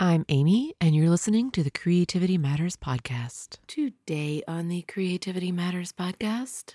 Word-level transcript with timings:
I'm 0.00 0.24
Amy, 0.28 0.74
and 0.80 0.94
you're 0.94 1.10
listening 1.10 1.50
to 1.50 1.64
the 1.64 1.72
Creativity 1.72 2.38
Matters 2.38 2.76
podcast. 2.76 3.56
Today 3.66 4.44
on 4.46 4.68
the 4.68 4.82
Creativity 4.82 5.50
Matters 5.50 5.90
podcast, 5.90 6.74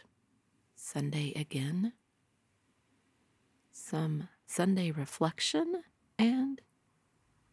Sunday 0.75 1.31
again, 1.33 1.93
some 3.71 4.27
Sunday 4.45 4.91
reflection, 4.91 5.83
and 6.19 6.59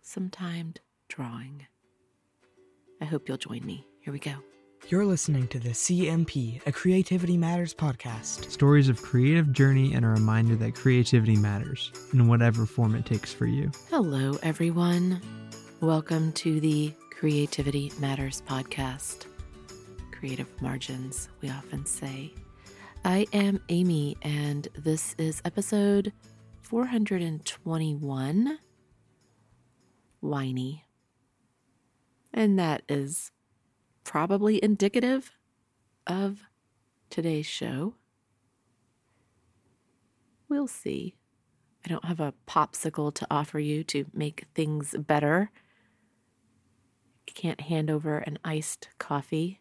some 0.03 0.29
timed 0.29 0.81
drawing. 1.07 1.69
I 3.01 3.05
hope 3.05 3.29
you'll 3.29 3.39
join 3.39 3.65
me. 3.65 3.87
Here 4.01 4.13
we 4.13 4.19
go. 4.19 4.35
You're 4.89 5.07
listening 5.07 5.47
to 5.49 5.61
the 5.61 5.71
CMP, 5.71 6.67
a 6.67 6.73
Creativity 6.73 7.37
Matters 7.37 7.75
podcast. 7.75 8.51
Stories 8.51 8.89
of 8.89 9.01
creative 9.01 9.53
journey 9.53 9.95
and 9.95 10.05
a 10.05 10.09
reminder 10.09 10.57
that 10.57 10.75
creativity 10.75 11.37
matters 11.37 11.93
in 12.13 12.27
whatever 12.27 12.67
form 12.67 12.97
it 12.97 13.07
takes 13.07 13.33
for 13.33 13.47
you. 13.47 13.71
Hello, 13.89 14.37
everyone. 14.43 15.21
Welcome 15.81 16.33
to 16.33 16.61
the 16.61 16.93
Creativity 17.09 17.91
Matters 17.99 18.43
podcast. 18.47 19.25
Creative 20.13 20.47
margins, 20.61 21.31
we 21.41 21.49
often 21.49 21.87
say. 21.87 22.35
I 23.03 23.27
am 23.33 23.63
Amy, 23.71 24.19
and 24.21 24.69
this 24.77 25.15
is 25.17 25.41
episode 25.43 26.13
421 26.61 28.59
Whiny. 30.21 30.85
And 32.35 32.59
that 32.59 32.83
is 32.87 33.31
probably 34.05 34.63
indicative 34.63 35.33
of 36.07 36.41
today's 37.09 37.47
show. 37.47 37.95
We'll 40.47 40.69
see. 40.69 41.15
I 41.87 41.89
don't 41.89 42.05
have 42.05 42.21
a 42.21 42.35
popsicle 42.47 43.15
to 43.15 43.27
offer 43.31 43.59
you 43.59 43.83
to 43.85 44.05
make 44.13 44.45
things 44.55 44.95
better 44.99 45.51
can't 47.35 47.61
hand 47.61 47.91
over 47.91 48.19
an 48.19 48.39
iced 48.45 48.89
coffee. 48.99 49.61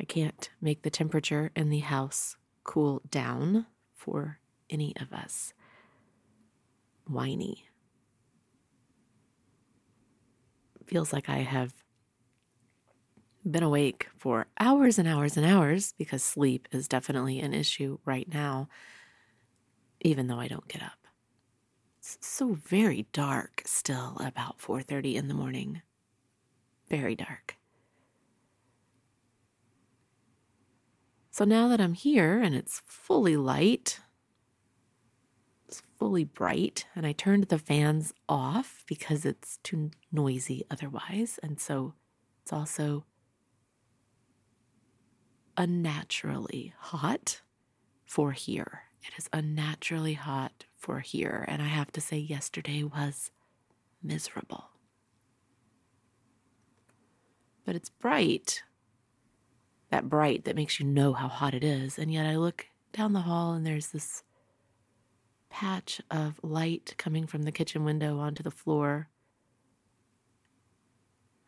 I 0.00 0.04
can't 0.04 0.50
make 0.60 0.82
the 0.82 0.90
temperature 0.90 1.50
in 1.56 1.70
the 1.70 1.80
house 1.80 2.36
cool 2.64 3.02
down 3.10 3.66
for 3.94 4.38
any 4.70 4.94
of 5.00 5.12
us. 5.12 5.52
Whiny. 7.06 7.64
Feels 10.86 11.12
like 11.12 11.28
I 11.28 11.38
have 11.38 11.74
been 13.50 13.62
awake 13.62 14.08
for 14.16 14.46
hours 14.58 14.98
and 14.98 15.08
hours 15.08 15.36
and 15.36 15.44
hours 15.44 15.94
because 15.98 16.22
sleep 16.22 16.68
is 16.70 16.88
definitely 16.88 17.40
an 17.40 17.54
issue 17.54 17.98
right 18.04 18.28
now, 18.32 18.68
even 20.00 20.26
though 20.26 20.40
I 20.40 20.48
don't 20.48 20.68
get 20.68 20.82
up 20.82 20.97
so 22.20 22.54
very 22.54 23.06
dark 23.12 23.62
still 23.66 24.16
about 24.20 24.60
4:30 24.60 25.16
in 25.16 25.28
the 25.28 25.34
morning. 25.34 25.82
Very 26.88 27.14
dark. 27.14 27.56
So 31.30 31.44
now 31.44 31.68
that 31.68 31.80
I'm 31.80 31.94
here 31.94 32.40
and 32.40 32.54
it's 32.54 32.82
fully 32.86 33.36
light, 33.36 34.00
it's 35.66 35.82
fully 35.98 36.24
bright, 36.24 36.86
and 36.96 37.06
I 37.06 37.12
turned 37.12 37.44
the 37.44 37.58
fans 37.58 38.12
off 38.28 38.84
because 38.86 39.24
it's 39.24 39.58
too 39.58 39.90
noisy 40.10 40.64
otherwise, 40.70 41.38
and 41.42 41.60
so 41.60 41.94
it's 42.42 42.52
also 42.52 43.04
unnaturally 45.56 46.72
hot 46.78 47.42
for 48.06 48.32
here. 48.32 48.84
It 49.02 49.12
is 49.18 49.28
unnaturally 49.32 50.14
hot 50.14 50.64
for 50.78 51.00
here. 51.00 51.44
And 51.48 51.60
I 51.60 51.66
have 51.66 51.92
to 51.92 52.00
say, 52.00 52.16
yesterday 52.16 52.82
was 52.82 53.30
miserable. 54.02 54.70
But 57.66 57.76
it's 57.76 57.90
bright. 57.90 58.62
That 59.90 60.08
bright 60.08 60.44
that 60.44 60.56
makes 60.56 60.80
you 60.80 60.86
know 60.86 61.12
how 61.12 61.28
hot 61.28 61.54
it 61.54 61.64
is. 61.64 61.98
And 61.98 62.12
yet 62.12 62.26
I 62.26 62.36
look 62.36 62.66
down 62.92 63.12
the 63.12 63.20
hall 63.20 63.52
and 63.52 63.66
there's 63.66 63.88
this 63.88 64.22
patch 65.50 66.00
of 66.10 66.40
light 66.42 66.94
coming 66.98 67.26
from 67.26 67.42
the 67.42 67.52
kitchen 67.52 67.84
window 67.84 68.18
onto 68.18 68.42
the 68.42 68.50
floor. 68.50 69.08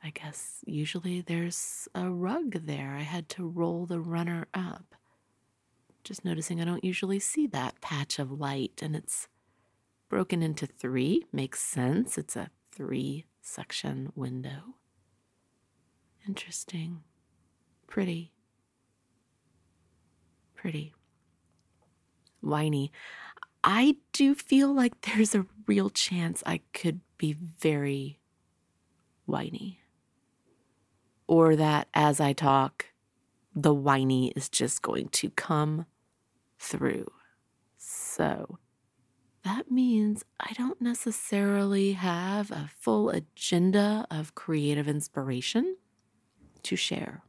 I 0.03 0.11
guess 0.11 0.65
usually 0.67 1.21
there's 1.21 1.87
a 1.95 2.11
rug 2.11 2.67
there. 2.67 2.97
I 2.99 3.03
had 3.03 3.29
to 3.31 3.47
roll 3.47 3.87
the 3.87 4.01
runner 4.01 4.49
up. 4.55 4.95
Just 6.11 6.25
noticing 6.25 6.61
I 6.61 6.65
don't 6.65 6.83
usually 6.83 7.21
see 7.21 7.47
that 7.47 7.81
patch 7.81 8.19
of 8.19 8.33
light, 8.33 8.81
and 8.83 8.97
it's 8.97 9.29
broken 10.09 10.43
into 10.43 10.67
three. 10.67 11.25
Makes 11.33 11.61
sense. 11.61 12.19
It's 12.19 12.35
a 12.35 12.51
three 12.73 13.27
section 13.41 14.11
window. 14.17 14.75
Interesting. 16.27 17.05
Pretty. 17.87 18.33
Pretty. 20.57 20.95
Whiny. 22.41 22.91
I 23.63 23.95
do 24.13 24.35
feel 24.35 24.75
like 24.75 25.03
there's 25.03 25.37
a 25.37 25.47
real 25.69 25.91
chance 25.91 26.43
I 26.45 26.63
could 26.75 27.03
be 27.19 27.35
very 27.35 28.19
whiny. 29.27 29.79
Or 31.29 31.55
that 31.55 31.87
as 31.95 32.19
I 32.19 32.33
talk, 32.33 32.87
the 33.55 33.73
whiny 33.73 34.33
is 34.35 34.49
just 34.49 34.83
going 34.83 35.09
to 35.11 35.31
come 35.31 35.87
through. 36.61 37.11
So 37.79 38.59
that 39.45 39.71
means 39.71 40.25
I 40.39 40.53
don't 40.53 40.81
necessarily 40.81 41.93
have 41.93 42.51
a 42.51 42.71
full 42.79 43.09
agenda 43.09 44.07
of 44.11 44.35
creative 44.35 44.87
inspiration 44.87 45.77
to 46.63 46.77
share. 46.77 47.25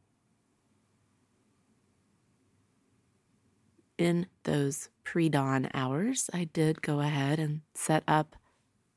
In 3.97 4.27
those 4.43 4.89
pre 5.03 5.29
dawn 5.29 5.69
hours, 5.73 6.29
I 6.33 6.45
did 6.45 6.81
go 6.81 6.99
ahead 6.99 7.39
and 7.39 7.61
set 7.73 8.03
up 8.07 8.35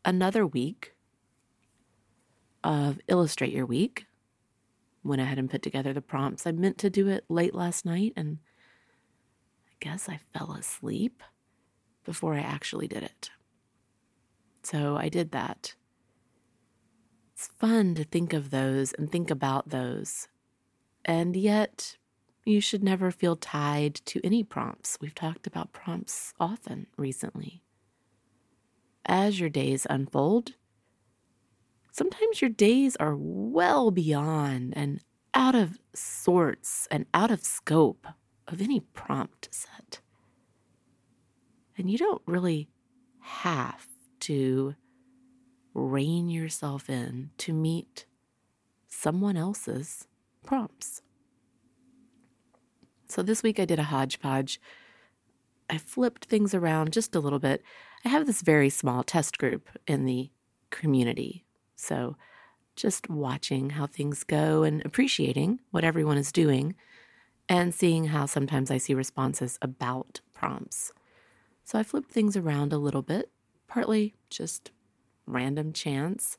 another 0.04 0.46
week 0.46 0.94
of 2.64 2.98
Illustrate 3.06 3.52
Your 3.52 3.66
Week 3.66 4.06
went 5.04 5.20
ahead 5.20 5.38
and 5.38 5.50
put 5.50 5.62
together 5.62 5.92
the 5.92 6.00
prompts. 6.00 6.46
I 6.46 6.52
meant 6.52 6.78
to 6.78 6.90
do 6.90 7.08
it 7.08 7.24
late 7.28 7.54
last 7.54 7.84
night, 7.84 8.14
and 8.16 8.38
guess 9.84 10.08
I 10.08 10.18
fell 10.32 10.52
asleep 10.52 11.22
before 12.04 12.34
I 12.34 12.40
actually 12.40 12.88
did 12.88 13.02
it. 13.02 13.30
So 14.62 14.96
I 14.96 15.10
did 15.10 15.32
that. 15.32 15.74
It's 17.34 17.48
fun 17.58 17.94
to 17.96 18.04
think 18.04 18.32
of 18.32 18.48
those 18.48 18.94
and 18.94 19.12
think 19.12 19.30
about 19.30 19.68
those. 19.68 20.26
And 21.04 21.36
yet, 21.36 21.98
you 22.46 22.62
should 22.62 22.82
never 22.82 23.10
feel 23.10 23.36
tied 23.36 23.96
to 24.06 24.24
any 24.24 24.42
prompts. 24.42 24.96
We've 25.02 25.14
talked 25.14 25.46
about 25.46 25.74
prompts 25.74 26.32
often 26.40 26.86
recently. 26.96 27.62
As 29.04 29.38
your 29.38 29.50
days 29.50 29.86
unfold, 29.90 30.52
sometimes 31.92 32.40
your 32.40 32.48
days 32.48 32.96
are 32.96 33.16
well 33.18 33.90
beyond 33.90 34.72
and 34.74 35.00
out 35.34 35.54
of 35.54 35.78
sorts 35.94 36.88
and 36.90 37.04
out 37.12 37.30
of 37.30 37.44
scope 37.44 38.06
of 38.48 38.60
any 38.60 38.80
prompt 38.80 39.48
set. 39.50 40.00
And 41.76 41.90
you 41.90 41.98
don't 41.98 42.22
really 42.26 42.68
have 43.20 43.86
to 44.20 44.74
rein 45.72 46.28
yourself 46.28 46.88
in 46.88 47.30
to 47.38 47.52
meet 47.52 48.06
someone 48.86 49.36
else's 49.36 50.06
prompts. 50.44 51.02
So 53.08 53.22
this 53.22 53.42
week 53.42 53.58
I 53.58 53.64
did 53.64 53.78
a 53.78 53.84
hodgepodge. 53.84 54.60
I 55.68 55.78
flipped 55.78 56.26
things 56.26 56.54
around 56.54 56.92
just 56.92 57.14
a 57.14 57.20
little 57.20 57.38
bit. 57.38 57.62
I 58.04 58.08
have 58.08 58.26
this 58.26 58.42
very 58.42 58.70
small 58.70 59.02
test 59.02 59.38
group 59.38 59.68
in 59.86 60.04
the 60.04 60.30
community 60.70 61.44
so 61.76 62.16
just 62.76 63.08
watching 63.08 63.70
how 63.70 63.86
things 63.86 64.24
go 64.24 64.62
and 64.62 64.84
appreciating 64.84 65.60
what 65.70 65.84
everyone 65.84 66.16
is 66.16 66.32
doing 66.32 66.74
and 67.48 67.74
seeing 67.74 68.06
how 68.06 68.26
sometimes 68.26 68.70
I 68.70 68.78
see 68.78 68.94
responses 68.94 69.58
about 69.60 70.20
prompts. 70.32 70.92
So 71.64 71.78
I 71.78 71.82
flipped 71.82 72.10
things 72.10 72.36
around 72.36 72.72
a 72.72 72.78
little 72.78 73.02
bit, 73.02 73.30
partly 73.68 74.14
just 74.30 74.70
random 75.26 75.72
chance, 75.72 76.36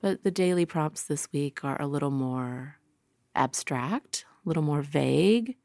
but 0.00 0.22
the 0.22 0.30
daily 0.30 0.66
prompts 0.66 1.02
this 1.04 1.28
week 1.32 1.64
are 1.64 1.80
a 1.80 1.86
little 1.86 2.10
more 2.10 2.78
abstract, 3.34 4.24
a 4.44 4.48
little 4.48 4.62
more 4.62 4.82
vague. 4.82 5.56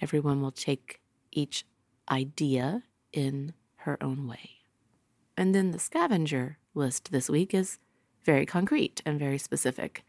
Everyone 0.00 0.40
will 0.40 0.52
take 0.52 1.00
each 1.30 1.66
idea 2.10 2.82
in 3.12 3.52
her 3.76 4.02
own 4.02 4.26
way. 4.26 4.50
And 5.36 5.54
then 5.54 5.70
the 5.70 5.78
scavenger 5.78 6.58
list 6.74 7.12
this 7.12 7.28
week 7.28 7.54
is 7.54 7.78
very 8.24 8.46
concrete 8.46 9.02
and 9.04 9.18
very 9.18 9.38
specific. 9.38 10.04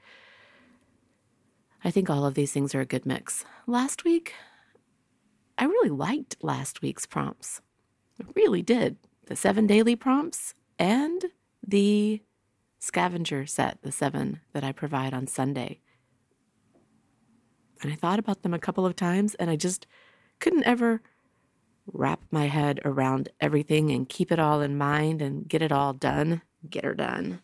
I 1.83 1.91
think 1.91 2.09
all 2.09 2.25
of 2.25 2.35
these 2.35 2.51
things 2.51 2.75
are 2.75 2.81
a 2.81 2.85
good 2.85 3.05
mix. 3.05 3.43
Last 3.65 4.03
week, 4.03 4.33
I 5.57 5.65
really 5.65 5.89
liked 5.89 6.37
last 6.41 6.81
week's 6.81 7.05
prompts. 7.05 7.61
I 8.19 8.25
really 8.35 8.61
did. 8.61 8.97
the 9.27 9.35
seven 9.35 9.65
daily 9.65 9.95
prompts 9.95 10.53
and 10.77 11.25
the 11.65 12.21
scavenger 12.79 13.45
set, 13.45 13.81
the 13.81 13.91
seven 13.91 14.41
that 14.53 14.63
I 14.63 14.71
provide 14.73 15.13
on 15.13 15.25
Sunday. 15.27 15.79
And 17.81 17.91
I 17.91 17.95
thought 17.95 18.19
about 18.19 18.43
them 18.43 18.53
a 18.53 18.59
couple 18.59 18.85
of 18.85 18.95
times 18.95 19.35
and 19.35 19.49
I 19.49 19.55
just 19.55 19.87
couldn't 20.39 20.65
ever 20.65 21.01
wrap 21.87 22.21
my 22.29 22.47
head 22.47 22.79
around 22.83 23.29
everything 23.39 23.89
and 23.91 24.09
keep 24.09 24.31
it 24.31 24.39
all 24.39 24.61
in 24.61 24.77
mind 24.77 25.21
and 25.21 25.47
get 25.47 25.61
it 25.61 25.71
all 25.71 25.93
done. 25.93 26.41
Get 26.69 26.83
her 26.83 26.93
done. 26.93 27.41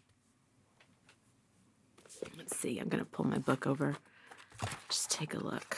Let's 2.38 2.58
see, 2.58 2.80
I'm 2.80 2.90
going 2.90 3.04
to 3.04 3.10
pull 3.10 3.26
my 3.26 3.38
book 3.38 3.66
over. 3.66 3.96
Just 4.90 5.12
take 5.12 5.34
a 5.34 5.40
look. 5.40 5.78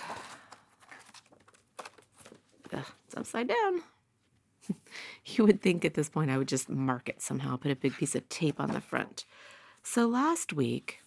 Ugh, 2.74 2.86
it's 3.06 3.18
upside 3.18 3.48
down. 3.48 3.82
you 5.26 5.46
would 5.46 5.62
think 5.62 5.84
at 5.86 5.94
this 5.94 6.10
point 6.10 6.32
I 6.32 6.38
would 6.38 6.48
just 6.48 6.70
mark 6.70 7.10
it 7.10 7.22
somehow, 7.22 7.58
put 7.58 7.72
a 7.72 7.76
big 7.76 7.94
piece 7.94 8.16
of 8.16 8.28
tape 8.30 8.60
on 8.60 8.72
the 8.72 8.82
front. 8.82 9.26
So 9.84 10.08
last 10.08 10.54
week, 10.54 11.00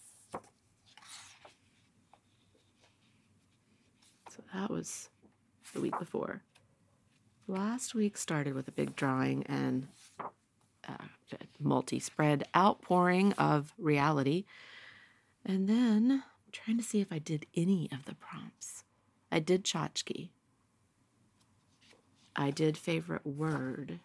so 4.31 4.43
that 4.55 4.71
was 4.71 5.09
the 5.73 5.81
week 5.81 5.99
before. 5.99 6.43
Last 7.47 7.95
week 7.95 8.17
started 8.17 8.55
with 8.55 8.69
a 8.69 8.73
big 8.73 8.97
drawing 8.97 9.45
and 9.45 9.89
uh, 10.89 11.05
multi 11.61 11.99
spread 11.99 12.45
outpouring 12.57 13.33
of 13.35 13.73
reality. 13.79 14.45
And 15.45 15.69
then 15.69 16.23
trying 16.65 16.77
to 16.77 16.83
see 16.83 17.01
if 17.01 17.13
I 17.13 17.19
did 17.19 17.47
any 17.57 17.89
of 17.93 18.05
the 18.05 18.15
prompts. 18.15 18.85
I 19.31 19.41
did 19.41 19.65
tchotchke. 19.65 20.29
I 22.37 22.51
did 22.51 22.79
favorite 22.79 23.27
word. 23.27 23.99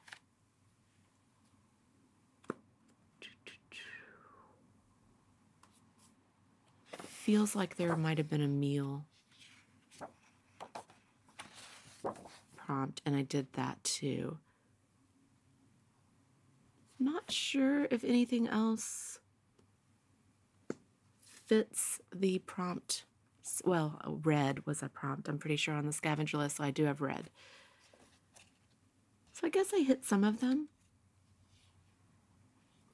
Feels 7.04 7.56
like 7.56 7.76
there 7.76 7.96
might 7.98 8.18
have 8.18 8.30
been 8.30 8.42
a 8.42 8.48
meal 8.48 9.04
prompt, 12.56 13.02
and 13.06 13.16
I 13.16 13.22
did 13.22 13.52
that 13.54 13.84
too. 13.84 14.38
Not 17.00 17.30
sure 17.30 17.88
if 17.92 18.04
anything 18.04 18.48
else 18.48 19.20
fits 21.48 22.00
the 22.14 22.40
prompt. 22.40 23.06
Well, 23.64 24.00
red 24.24 24.66
was 24.66 24.84
a 24.84 24.90
prompt, 24.90 25.30
I'm 25.30 25.38
pretty 25.38 25.56
sure, 25.56 25.74
on 25.74 25.86
the 25.86 25.94
scavenger 25.94 26.38
list, 26.38 26.58
so 26.58 26.64
I 26.64 26.72
do 26.72 26.84
have 26.86 27.02
red. 27.02 27.30
So 29.34 29.48
I 29.48 29.50
guess 29.50 29.72
I 29.74 29.82
hit 29.82 30.04
some 30.04 30.24
of 30.24 30.40
them 30.42 30.68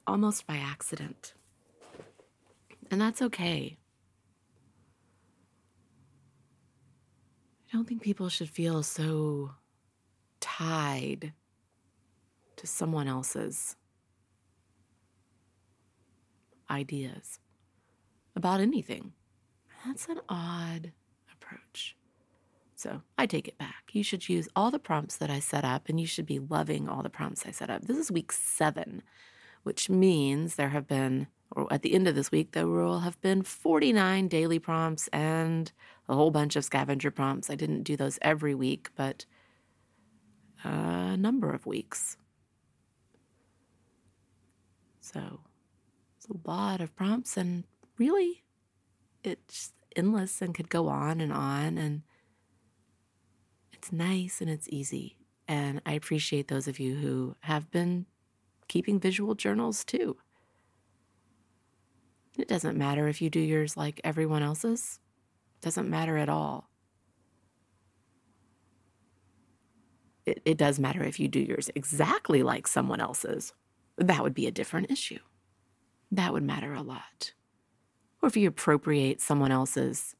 almost 0.06 0.46
by 0.46 0.56
accident. 0.56 1.34
And 2.90 3.00
that's 3.00 3.22
okay. 3.22 3.78
I 7.72 7.76
don't 7.76 7.88
think 7.88 8.02
people 8.02 8.28
should 8.28 8.50
feel 8.50 8.82
so 8.82 9.52
tied 10.38 11.32
to 12.56 12.66
someone 12.66 13.08
else's 13.08 13.74
ideas 16.70 17.40
about 18.36 18.60
anything. 18.60 19.12
That's 19.86 20.06
an 20.06 20.20
odd 20.28 20.92
approach. 21.32 21.96
So 22.74 23.02
I 23.16 23.26
take 23.26 23.48
it 23.48 23.58
back. 23.58 23.90
You 23.92 24.02
should 24.02 24.28
use 24.28 24.48
all 24.56 24.70
the 24.70 24.78
prompts 24.78 25.16
that 25.18 25.30
I 25.30 25.40
set 25.40 25.64
up, 25.64 25.88
and 25.88 26.00
you 26.00 26.06
should 26.06 26.26
be 26.26 26.38
loving 26.38 26.88
all 26.88 27.02
the 27.02 27.10
prompts 27.10 27.46
I 27.46 27.50
set 27.50 27.70
up. 27.70 27.82
This 27.82 27.96
is 27.96 28.10
week 28.10 28.32
seven, 28.32 29.02
which 29.62 29.88
means 29.88 30.56
there 30.56 30.70
have 30.70 30.86
been, 30.86 31.28
or 31.50 31.72
at 31.72 31.82
the 31.82 31.94
end 31.94 32.08
of 32.08 32.14
this 32.14 32.30
week, 32.30 32.52
there 32.52 32.66
will 32.66 33.00
have 33.00 33.20
been 33.20 33.42
49 33.42 34.28
daily 34.28 34.58
prompts 34.58 35.08
and 35.08 35.70
a 36.08 36.14
whole 36.14 36.30
bunch 36.30 36.56
of 36.56 36.64
scavenger 36.64 37.10
prompts. 37.10 37.48
I 37.48 37.54
didn't 37.54 37.84
do 37.84 37.96
those 37.96 38.18
every 38.20 38.54
week, 38.54 38.90
but 38.96 39.24
a 40.62 41.16
number 41.16 41.50
of 41.52 41.66
weeks. 41.66 42.16
So 45.00 45.40
it's 46.16 46.26
a 46.26 46.50
lot 46.50 46.80
of 46.80 46.96
prompts, 46.96 47.36
and 47.36 47.64
really, 47.98 48.44
it's 49.22 49.72
endless 49.96 50.42
and 50.42 50.54
could 50.54 50.68
go 50.68 50.88
on 50.88 51.20
and 51.20 51.32
on. 51.32 51.78
And 51.78 52.02
it's 53.72 53.92
nice 53.92 54.40
and 54.40 54.50
it's 54.50 54.68
easy. 54.68 55.18
And 55.46 55.80
I 55.84 55.92
appreciate 55.92 56.48
those 56.48 56.68
of 56.68 56.78
you 56.78 56.96
who 56.96 57.36
have 57.40 57.70
been 57.70 58.06
keeping 58.68 58.98
visual 58.98 59.34
journals 59.34 59.84
too. 59.84 60.16
It 62.38 62.48
doesn't 62.48 62.76
matter 62.76 63.06
if 63.08 63.22
you 63.22 63.30
do 63.30 63.40
yours 63.40 63.76
like 63.76 64.00
everyone 64.02 64.42
else's. 64.42 64.98
It 65.56 65.64
doesn't 65.64 65.88
matter 65.88 66.16
at 66.16 66.28
all. 66.28 66.68
It, 70.26 70.40
it 70.44 70.56
does 70.56 70.78
matter 70.78 71.04
if 71.04 71.20
you 71.20 71.28
do 71.28 71.38
yours 71.38 71.70
exactly 71.74 72.42
like 72.42 72.66
someone 72.66 73.00
else's. 73.00 73.52
That 73.98 74.22
would 74.22 74.34
be 74.34 74.46
a 74.46 74.50
different 74.50 74.90
issue. 74.90 75.20
That 76.10 76.32
would 76.32 76.42
matter 76.42 76.74
a 76.74 76.82
lot. 76.82 77.34
Or 78.24 78.28
if 78.28 78.38
you 78.38 78.48
appropriate 78.48 79.20
someone 79.20 79.52
else's 79.52 80.16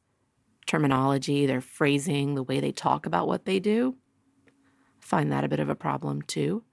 terminology, 0.67 1.47
their 1.47 1.59
phrasing, 1.59 2.35
the 2.35 2.43
way 2.43 2.59
they 2.59 2.71
talk 2.71 3.07
about 3.07 3.27
what 3.27 3.45
they 3.45 3.59
do. 3.59 3.95
Find 4.99 5.31
that 5.31 5.43
a 5.43 5.47
bit 5.47 5.59
of 5.59 5.69
a 5.69 5.75
problem 5.75 6.21
too. 6.21 6.63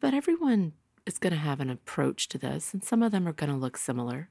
But 0.00 0.12
everyone 0.12 0.74
is 1.06 1.16
going 1.16 1.32
to 1.32 1.38
have 1.38 1.60
an 1.60 1.70
approach 1.70 2.28
to 2.28 2.36
this, 2.36 2.74
and 2.74 2.84
some 2.84 3.02
of 3.02 3.10
them 3.10 3.26
are 3.26 3.32
going 3.32 3.48
to 3.48 3.56
look 3.56 3.78
similar. 3.78 4.28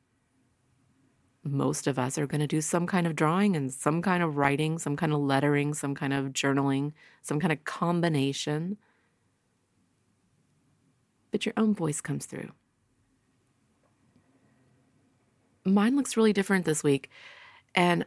Most 1.43 1.87
of 1.87 1.97
us 1.97 2.19
are 2.19 2.27
going 2.27 2.41
to 2.41 2.45
do 2.45 2.61
some 2.61 2.85
kind 2.85 3.07
of 3.07 3.15
drawing 3.15 3.55
and 3.55 3.73
some 3.73 4.03
kind 4.03 4.21
of 4.21 4.37
writing, 4.37 4.77
some 4.77 4.95
kind 4.95 5.13
of 5.13 5.19
lettering, 5.19 5.73
some 5.73 5.95
kind 5.95 6.13
of 6.13 6.25
journaling, 6.25 6.93
some 7.23 7.39
kind 7.39 7.51
of 7.51 7.63
combination. 7.63 8.77
But 11.31 11.47
your 11.47 11.53
own 11.57 11.73
voice 11.73 12.01
comes 12.01 12.27
through 12.27 12.51
mine 15.65 15.95
looks 15.95 16.15
really 16.15 16.33
different 16.33 16.65
this 16.65 16.83
week. 16.83 17.09
And 17.73 18.05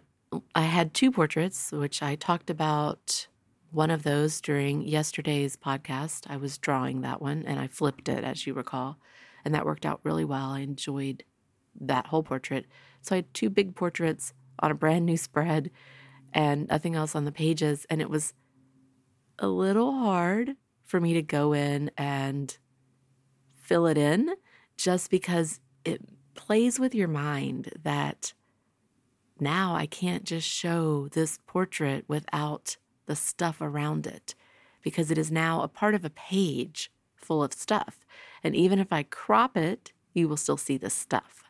I 0.55 0.63
had 0.63 0.95
two 0.95 1.11
portraits, 1.11 1.73
which 1.73 2.03
I 2.03 2.15
talked 2.15 2.51
about 2.51 3.27
one 3.71 3.91
of 3.91 4.03
those 4.03 4.41
during 4.41 4.83
yesterday's 4.83 5.57
podcast. 5.57 6.31
I 6.31 6.37
was 6.37 6.59
drawing 6.59 7.03
that 7.03 7.21
one 7.21 7.45
and 7.47 7.59
I 7.59 7.67
flipped 7.67 8.09
it, 8.09 8.25
as 8.25 8.47
you 8.47 8.55
recall. 8.55 8.99
And 9.45 9.55
that 9.55 9.67
worked 9.67 9.85
out 9.85 10.01
really 10.05 10.25
well. 10.25 10.51
I 10.51 10.61
enjoyed 10.61 11.25
that 11.81 12.07
whole 12.07 12.23
portrait. 12.23 12.67
So 13.03 13.15
I 13.15 13.17
had 13.17 13.35
two 13.35 13.51
big 13.51 13.75
portraits 13.75 14.33
on 14.61 14.71
a 14.71 14.75
brand 14.75 15.07
new 15.07 15.17
spread 15.17 15.71
and 16.33 16.69
nothing 16.69 16.95
else 16.95 17.15
on 17.15 17.25
the 17.25 17.33
pages. 17.33 17.87
And 17.91 18.01
it 18.01 18.11
was 18.11 18.35
a 19.39 19.49
little 19.49 19.93
hard 19.93 20.57
for 20.85 21.01
me 21.01 21.15
to 21.15 21.23
go 21.23 21.53
in 21.53 21.91
and 21.97 22.57
fill 23.55 23.87
it 23.87 23.99
in 23.99 24.35
just 24.77 25.11
because 25.11 25.61
it 25.85 26.01
plays 26.39 26.79
with 26.79 26.95
your 26.95 27.09
mind 27.09 27.73
that 27.83 28.33
now 29.41 29.75
I 29.75 29.87
can't 29.87 30.23
just 30.23 30.49
show 30.49 31.09
this 31.09 31.41
portrait 31.49 32.05
without 32.07 32.77
the 33.07 33.17
stuff 33.17 33.61
around 33.61 34.07
it 34.07 34.37
because 34.81 35.11
it 35.11 35.19
is 35.19 35.33
now 35.33 35.63
a 35.63 35.69
part 35.69 35.97
of 35.97 36.05
a 36.05 36.11
page 36.11 36.93
full 37.17 37.43
of 37.43 37.53
stuff. 37.53 38.07
And 38.45 38.55
even 38.55 38.79
if 38.79 38.93
I 38.93 39.03
crop 39.03 39.57
it, 39.57 39.93
you 40.15 40.29
will 40.29 40.37
still 40.37 40.57
see 40.57 40.79
the 40.79 40.91
stuff. 40.91 41.43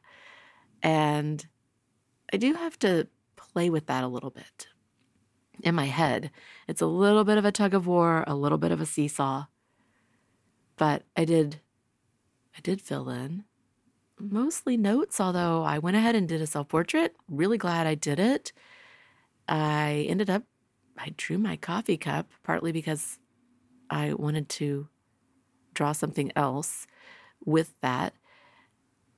And 0.82 1.46
I 2.32 2.38
do 2.38 2.54
have 2.54 2.78
to 2.78 3.08
play 3.36 3.68
with 3.68 3.86
that 3.86 4.04
a 4.04 4.08
little 4.08 4.30
bit 4.30 4.68
in 5.62 5.74
my 5.74 5.86
head. 5.86 6.30
It's 6.66 6.80
a 6.80 6.86
little 6.86 7.24
bit 7.24 7.36
of 7.36 7.44
a 7.44 7.52
tug 7.52 7.74
of 7.74 7.86
war, 7.86 8.24
a 8.26 8.34
little 8.34 8.58
bit 8.58 8.72
of 8.72 8.80
a 8.80 8.86
seesaw. 8.86 9.46
But 10.76 11.02
I 11.14 11.26
did 11.26 11.60
I 12.56 12.60
did 12.62 12.80
fill 12.80 13.10
in 13.10 13.44
mostly 14.20 14.76
notes, 14.76 15.20
although 15.20 15.62
I 15.62 15.78
went 15.78 15.96
ahead 15.96 16.14
and 16.14 16.28
did 16.28 16.40
a 16.40 16.46
self 16.46 16.68
portrait. 16.68 17.14
Really 17.28 17.58
glad 17.58 17.86
I 17.86 17.94
did 17.94 18.18
it. 18.18 18.52
I 19.48 20.06
ended 20.08 20.28
up, 20.30 20.42
I 20.96 21.14
drew 21.16 21.38
my 21.38 21.56
coffee 21.56 21.96
cup 21.96 22.30
partly 22.42 22.72
because 22.72 23.18
I 23.90 24.14
wanted 24.14 24.48
to 24.50 24.88
draw 25.74 25.92
something 25.92 26.32
else 26.36 26.86
with 27.44 27.74
that. 27.80 28.14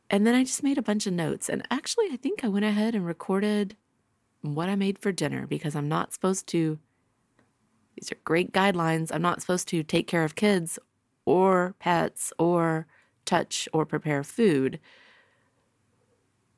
And 0.08 0.26
then 0.26 0.34
I 0.34 0.44
just 0.44 0.62
made 0.62 0.78
a 0.78 0.82
bunch 0.82 1.06
of 1.06 1.12
notes. 1.12 1.48
And 1.48 1.66
actually, 1.70 2.06
I 2.12 2.16
think 2.16 2.44
I 2.44 2.48
went 2.48 2.64
ahead 2.64 2.94
and 2.94 3.06
recorded 3.06 3.76
what 4.42 4.68
I 4.68 4.74
made 4.74 4.98
for 4.98 5.12
dinner 5.12 5.46
because 5.46 5.76
I'm 5.76 5.88
not 5.88 6.12
supposed 6.12 6.46
to, 6.48 6.78
these 7.96 8.10
are 8.10 8.18
great 8.24 8.52
guidelines. 8.52 9.10
I'm 9.12 9.22
not 9.22 9.40
supposed 9.40 9.68
to 9.68 9.82
take 9.82 10.06
care 10.06 10.24
of 10.24 10.34
kids 10.34 10.78
or 11.24 11.74
pets 11.78 12.32
or 12.38 12.86
touch, 13.30 13.68
or 13.72 13.86
prepare 13.86 14.24
food. 14.24 14.80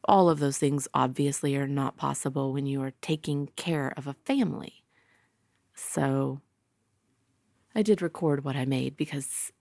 All 0.04 0.30
of 0.30 0.38
those 0.38 0.56
things 0.56 0.88
obviously 0.94 1.54
are 1.56 1.68
not 1.68 1.98
possible 1.98 2.52
when 2.52 2.64
you 2.66 2.82
are 2.82 2.94
taking 3.02 3.48
care 3.56 3.92
of 3.96 4.06
a 4.06 4.16
family. 4.24 4.82
So 5.74 6.40
I 7.74 7.82
did 7.82 8.00
record 8.00 8.42
what 8.42 8.56
I 8.56 8.64
made 8.64 8.96
because 8.96 9.52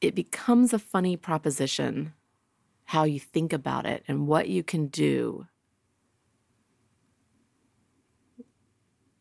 it 0.00 0.14
becomes 0.14 0.72
a 0.72 0.78
funny 0.78 1.16
proposition 1.16 2.12
how 2.86 3.04
you 3.04 3.20
think 3.20 3.52
about 3.52 3.86
it 3.86 4.04
and 4.06 4.26
what 4.26 4.48
you 4.48 4.62
can 4.62 4.86
do 4.86 5.46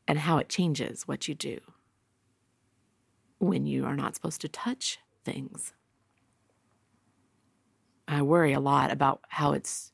and 0.08 0.20
how 0.20 0.38
it 0.38 0.50
changes 0.50 1.08
what 1.08 1.28
you 1.28 1.36
do 1.36 1.60
when 3.40 3.66
you 3.66 3.86
are 3.86 3.96
not 3.96 4.16
supposed 4.16 4.42
to 4.42 4.48
touch 4.48 5.00
things. 5.24 5.74
I 8.08 8.22
worry 8.22 8.54
a 8.54 8.60
lot 8.60 8.92
about 8.92 9.22
how 9.30 9.54
it's 9.54 9.92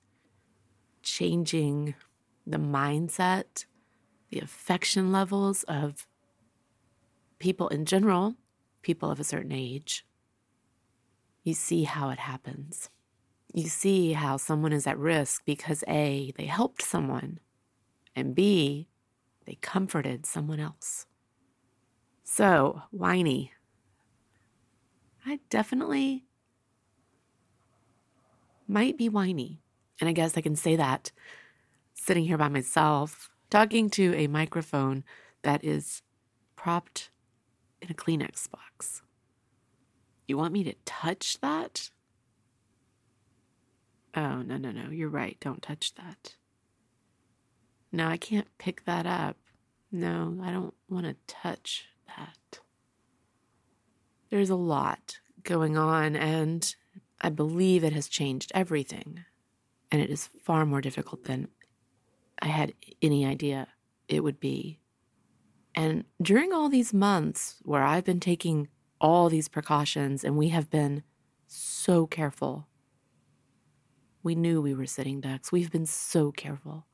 changing 1.01 1.95
the 2.45 2.57
mindset, 2.57 3.65
the 4.29 4.39
affection 4.39 5.11
levels 5.11 5.63
of 5.63 6.07
people 7.39 7.67
in 7.69 7.85
general, 7.85 8.35
people 8.81 9.09
of 9.09 9.19
a 9.19 9.23
certain 9.23 9.51
age. 9.51 10.05
You 11.43 11.53
see 11.53 11.83
how 11.83 12.09
it 12.09 12.19
happens. 12.19 12.89
You 13.53 13.67
see 13.67 14.13
how 14.13 14.37
someone 14.37 14.73
is 14.73 14.87
at 14.87 14.97
risk 14.97 15.43
because 15.45 15.83
A, 15.87 16.31
they 16.37 16.45
helped 16.45 16.81
someone, 16.81 17.39
and 18.15 18.35
B, 18.35 18.87
they 19.45 19.55
comforted 19.55 20.25
someone 20.25 20.59
else. 20.59 21.05
So, 22.23 22.83
whiny. 22.91 23.51
I 25.25 25.39
definitely 25.49 26.25
might 28.71 28.97
be 28.97 29.09
whiny. 29.09 29.61
And 29.99 30.09
I 30.09 30.13
guess 30.13 30.37
I 30.37 30.41
can 30.41 30.55
say 30.55 30.75
that 30.77 31.11
sitting 31.93 32.23
here 32.23 32.37
by 32.37 32.47
myself, 32.47 33.29
talking 33.49 33.89
to 33.91 34.15
a 34.15 34.27
microphone 34.27 35.03
that 35.43 35.63
is 35.63 36.01
propped 36.55 37.09
in 37.81 37.91
a 37.91 37.93
Kleenex 37.93 38.49
box. 38.49 39.01
You 40.27 40.37
want 40.37 40.53
me 40.53 40.63
to 40.63 40.73
touch 40.85 41.39
that? 41.41 41.89
Oh, 44.15 44.41
no, 44.41 44.57
no, 44.57 44.71
no. 44.71 44.89
You're 44.89 45.09
right. 45.09 45.37
Don't 45.39 45.61
touch 45.61 45.93
that. 45.95 46.35
No, 47.91 48.07
I 48.07 48.17
can't 48.17 48.47
pick 48.57 48.85
that 48.85 49.05
up. 49.05 49.35
No, 49.91 50.37
I 50.41 50.51
don't 50.51 50.73
want 50.89 51.05
to 51.05 51.15
touch 51.27 51.85
that. 52.17 52.59
There's 54.29 54.49
a 54.49 54.55
lot 54.55 55.19
going 55.43 55.77
on, 55.77 56.15
and 56.15 56.73
I 57.21 57.29
believe 57.29 57.83
it 57.83 57.93
has 57.93 58.07
changed 58.07 58.51
everything. 58.53 59.23
And 59.91 60.01
it 60.01 60.09
is 60.09 60.29
far 60.41 60.65
more 60.65 60.81
difficult 60.81 61.25
than 61.25 61.49
I 62.41 62.47
had 62.47 62.73
any 63.01 63.25
idea 63.25 63.67
it 64.07 64.23
would 64.23 64.39
be. 64.39 64.79
And 65.75 66.05
during 66.21 66.51
all 66.51 66.69
these 66.69 66.93
months 66.93 67.57
where 67.63 67.83
I've 67.83 68.03
been 68.03 68.19
taking 68.19 68.67
all 68.99 69.29
these 69.29 69.47
precautions 69.47 70.23
and 70.23 70.37
we 70.37 70.49
have 70.49 70.69
been 70.69 71.03
so 71.47 72.07
careful, 72.07 72.67
we 74.23 74.35
knew 74.35 74.61
we 74.61 74.73
were 74.73 74.85
sitting 74.85 75.21
ducks. 75.21 75.51
We've 75.51 75.71
been 75.71 75.85
so 75.85 76.31
careful. 76.31 76.85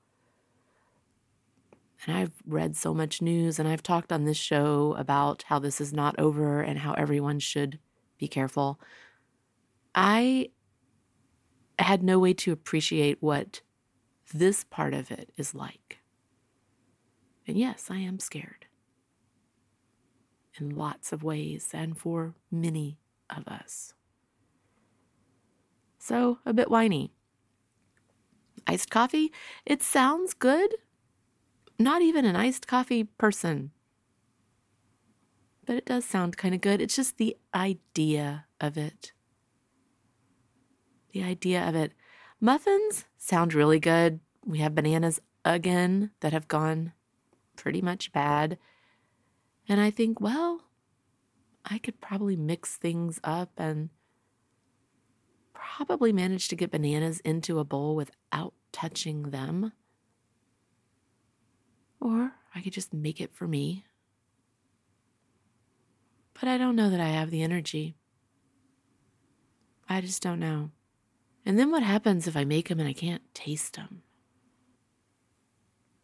And 2.05 2.15
I've 2.15 2.33
read 2.45 2.75
so 2.75 2.93
much 2.93 3.21
news 3.21 3.59
and 3.59 3.67
I've 3.67 3.83
talked 3.83 4.11
on 4.11 4.25
this 4.25 4.37
show 4.37 4.95
about 4.97 5.43
how 5.43 5.59
this 5.59 5.81
is 5.81 5.91
not 5.91 6.17
over 6.19 6.61
and 6.61 6.79
how 6.79 6.93
everyone 6.93 7.39
should 7.39 7.79
be 8.17 8.27
careful. 8.27 8.79
I 9.99 10.49
had 11.79 12.03
no 12.03 12.19
way 12.19 12.31
to 12.35 12.51
appreciate 12.51 13.17
what 13.19 13.61
this 14.31 14.63
part 14.63 14.93
of 14.93 15.09
it 15.09 15.31
is 15.37 15.55
like. 15.55 15.97
And 17.47 17.57
yes, 17.57 17.87
I 17.89 17.97
am 17.97 18.19
scared 18.19 18.67
in 20.59 20.75
lots 20.75 21.11
of 21.11 21.23
ways 21.23 21.69
and 21.73 21.97
for 21.97 22.35
many 22.51 22.99
of 23.35 23.47
us. 23.47 23.95
So, 25.97 26.37
a 26.45 26.53
bit 26.53 26.69
whiny. 26.69 27.11
Iced 28.67 28.91
coffee, 28.91 29.33
it 29.65 29.81
sounds 29.81 30.35
good. 30.35 30.75
Not 31.79 32.03
even 32.03 32.23
an 32.23 32.35
iced 32.35 32.67
coffee 32.67 33.05
person. 33.05 33.71
But 35.65 35.75
it 35.75 35.85
does 35.85 36.05
sound 36.05 36.37
kind 36.37 36.53
of 36.53 36.61
good. 36.61 36.81
It's 36.81 36.95
just 36.95 37.17
the 37.17 37.35
idea 37.55 38.45
of 38.61 38.77
it. 38.77 39.13
The 41.17 41.23
idea 41.23 41.67
of 41.67 41.73
it. 41.73 41.93
Muffins 42.39 43.05
sound 43.17 43.55
really 43.55 43.79
good. 43.79 44.19
We 44.45 44.59
have 44.59 44.75
bananas 44.75 45.19
again 45.43 46.11
that 46.19 46.31
have 46.31 46.47
gone 46.47 46.93
pretty 47.55 47.81
much 47.81 48.11
bad. 48.11 48.59
And 49.67 49.81
I 49.81 49.89
think, 49.89 50.21
well, 50.21 50.65
I 51.65 51.79
could 51.79 51.99
probably 52.01 52.35
mix 52.35 52.75
things 52.75 53.19
up 53.23 53.49
and 53.57 53.89
probably 55.55 56.13
manage 56.13 56.49
to 56.49 56.55
get 56.55 56.69
bananas 56.69 57.19
into 57.21 57.57
a 57.57 57.65
bowl 57.65 57.95
without 57.95 58.53
touching 58.71 59.31
them. 59.31 59.71
Or 61.99 62.33
I 62.53 62.61
could 62.61 62.73
just 62.73 62.93
make 62.93 63.19
it 63.19 63.33
for 63.33 63.47
me. 63.47 63.85
But 66.39 66.47
I 66.47 66.59
don't 66.59 66.75
know 66.75 66.91
that 66.91 67.01
I 67.01 67.09
have 67.09 67.31
the 67.31 67.41
energy. 67.41 67.95
I 69.89 69.99
just 69.99 70.21
don't 70.21 70.39
know. 70.39 70.69
And 71.47 71.57
then 71.57 71.71
what 71.71 71.81
happens 71.81 72.27
if 72.27 72.35
I 72.35 72.43
make 72.43 72.67
them 72.67 72.81
and 72.81 72.89
I 72.89 72.93
can't 72.93 73.21
taste 73.33 73.77
them? 73.77 74.01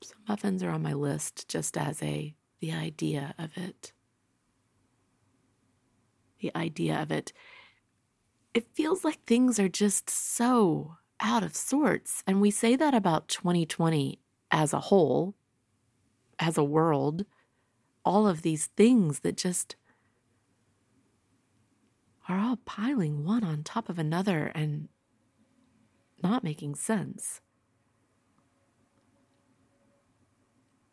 So 0.01 0.13
muffins 0.25 0.63
are 0.63 0.69
on 0.69 0.81
my 0.81 0.93
list 0.93 1.49
just 1.49 1.77
as 1.77 2.01
a 2.01 2.33
the 2.61 2.71
idea 2.71 3.35
of 3.37 3.49
it. 3.57 3.91
The 6.39 6.55
idea 6.55 7.01
of 7.01 7.11
it. 7.11 7.33
It 8.53 8.73
feels 8.73 9.03
like 9.03 9.21
things 9.25 9.59
are 9.59 9.67
just 9.67 10.09
so 10.09 10.95
out 11.19 11.43
of 11.43 11.57
sorts. 11.57 12.23
And 12.25 12.39
we 12.39 12.49
say 12.49 12.77
that 12.77 12.93
about 12.93 13.27
2020 13.27 14.19
as 14.49 14.71
a 14.71 14.79
whole, 14.79 15.35
as 16.39 16.57
a 16.57 16.63
world, 16.63 17.25
all 18.05 18.27
of 18.27 18.43
these 18.43 18.67
things 18.77 19.19
that 19.19 19.35
just 19.35 19.75
are 22.29 22.39
all 22.39 22.59
piling 22.63 23.25
one 23.25 23.43
on 23.43 23.63
top 23.63 23.89
of 23.89 23.99
another 23.99 24.49
and 24.55 24.87
not 26.23 26.43
making 26.43 26.75
sense. 26.75 27.41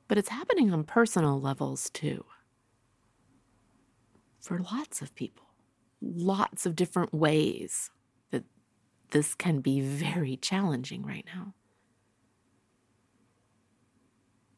But 0.08 0.18
it's 0.18 0.28
happening 0.28 0.72
on 0.72 0.84
personal 0.84 1.40
levels 1.40 1.88
too. 1.90 2.24
For 4.40 4.58
lots 4.58 5.00
of 5.02 5.14
people, 5.14 5.46
lots 6.00 6.66
of 6.66 6.74
different 6.74 7.14
ways 7.14 7.90
that 8.30 8.44
this 9.12 9.34
can 9.34 9.60
be 9.60 9.80
very 9.80 10.36
challenging 10.36 11.04
right 11.04 11.24
now. 11.34 11.54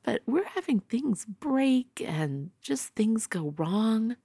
But 0.05 0.23
we're 0.27 0.45
having 0.45 0.81
things 0.81 1.27
break 1.27 2.03
and 2.05 2.51
just 2.61 2.95
things 2.95 3.27
go 3.27 3.55
wrong 3.57 4.17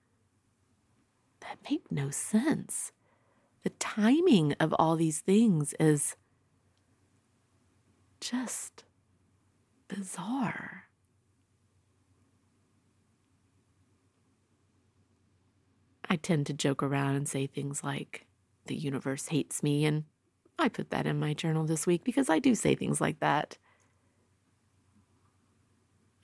that 1.41 1.57
make 1.69 1.91
no 1.91 2.09
sense. 2.09 2.91
The 3.63 3.69
timing 3.71 4.53
of 4.59 4.73
all 4.79 4.95
these 4.95 5.19
things 5.21 5.73
is 5.79 6.15
just 8.19 8.83
bizarre. 9.87 10.85
I 16.09 16.15
tend 16.15 16.45
to 16.47 16.53
joke 16.53 16.81
around 16.81 17.15
and 17.15 17.27
say 17.27 17.47
things 17.47 17.83
like, 17.83 18.25
the 18.65 18.75
universe 18.75 19.27
hates 19.27 19.63
me, 19.63 19.85
and 19.85 20.03
I 20.59 20.69
put 20.69 20.89
that 20.89 21.05
in 21.05 21.19
my 21.19 21.33
journal 21.33 21.65
this 21.65 21.85
week 21.85 22.03
because 22.03 22.29
I 22.29 22.39
do 22.39 22.55
say 22.55 22.75
things 22.75 22.99
like 22.99 23.19
that. 23.19 23.57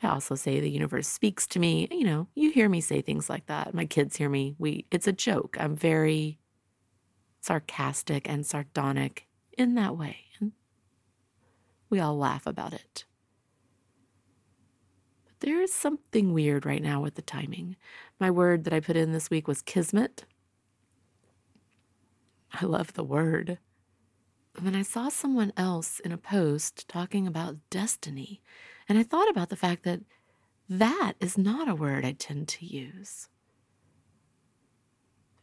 I 0.02 0.10
also 0.10 0.36
say 0.36 0.60
the 0.60 0.70
universe 0.70 1.08
speaks 1.08 1.48
to 1.48 1.60
me. 1.60 1.88
You 1.90 2.04
know, 2.04 2.28
you 2.36 2.52
hear 2.52 2.68
me 2.68 2.82
say 2.82 3.02
things 3.02 3.30
like 3.30 3.46
that. 3.46 3.74
My 3.74 3.86
kids 3.86 4.18
hear 4.18 4.30
me. 4.30 4.56
We 4.60 4.86
it's 4.92 5.08
a 5.08 5.14
joke. 5.14 5.56
I'm 5.60 5.76
very 5.76 6.40
sarcastic 7.42 8.30
and 8.30 8.46
sardonic 8.46 9.28
in 9.58 9.76
that 9.76 9.98
way. 9.98 10.23
We 11.94 12.00
all 12.00 12.18
laugh 12.18 12.48
about 12.48 12.74
it. 12.74 13.06
But 15.28 15.42
there 15.42 15.62
is 15.62 15.72
something 15.72 16.34
weird 16.34 16.66
right 16.66 16.82
now 16.82 17.00
with 17.00 17.14
the 17.14 17.22
timing. 17.22 17.76
My 18.20 18.32
word 18.32 18.64
that 18.64 18.74
I 18.74 18.80
put 18.80 18.96
in 18.96 19.12
this 19.12 19.30
week 19.30 19.48
was 19.48 19.62
kismet. 19.62 20.26
I 22.52 22.66
love 22.66 22.94
the 22.94 23.04
word. 23.04 23.60
And 24.58 24.66
then 24.66 24.74
I 24.74 24.82
saw 24.82 25.10
someone 25.10 25.54
else 25.56 26.00
in 26.00 26.12
a 26.12 26.18
post 26.18 26.88
talking 26.88 27.28
about 27.28 27.58
destiny. 27.70 28.42
And 28.90 28.98
I 28.98 29.04
thought 29.04 29.30
about 29.30 29.50
the 29.50 29.56
fact 29.56 29.84
that 29.84 30.00
that 30.68 31.14
is 31.20 31.38
not 31.38 31.70
a 31.70 31.76
word 31.76 32.04
I 32.04 32.14
tend 32.14 32.48
to 32.48 32.66
use. 32.66 33.30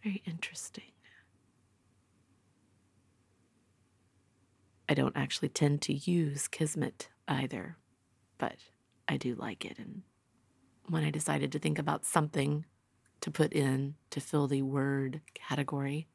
Very 0.02 0.20
interesting. 0.26 0.90
I 4.90 4.94
don't 4.94 5.16
actually 5.16 5.48
tend 5.48 5.82
to 5.82 5.94
use 5.94 6.48
kismet 6.48 7.08
either, 7.28 7.76
but 8.38 8.56
I 9.08 9.16
do 9.16 9.36
like 9.36 9.64
it. 9.64 9.78
And 9.78 10.02
when 10.88 11.04
I 11.04 11.10
decided 11.10 11.52
to 11.52 11.60
think 11.60 11.78
about 11.78 12.04
something 12.04 12.64
to 13.20 13.30
put 13.30 13.52
in 13.52 13.94
to 14.10 14.20
fill 14.20 14.48
the 14.48 14.62
word 14.62 15.20
category. 15.34 16.08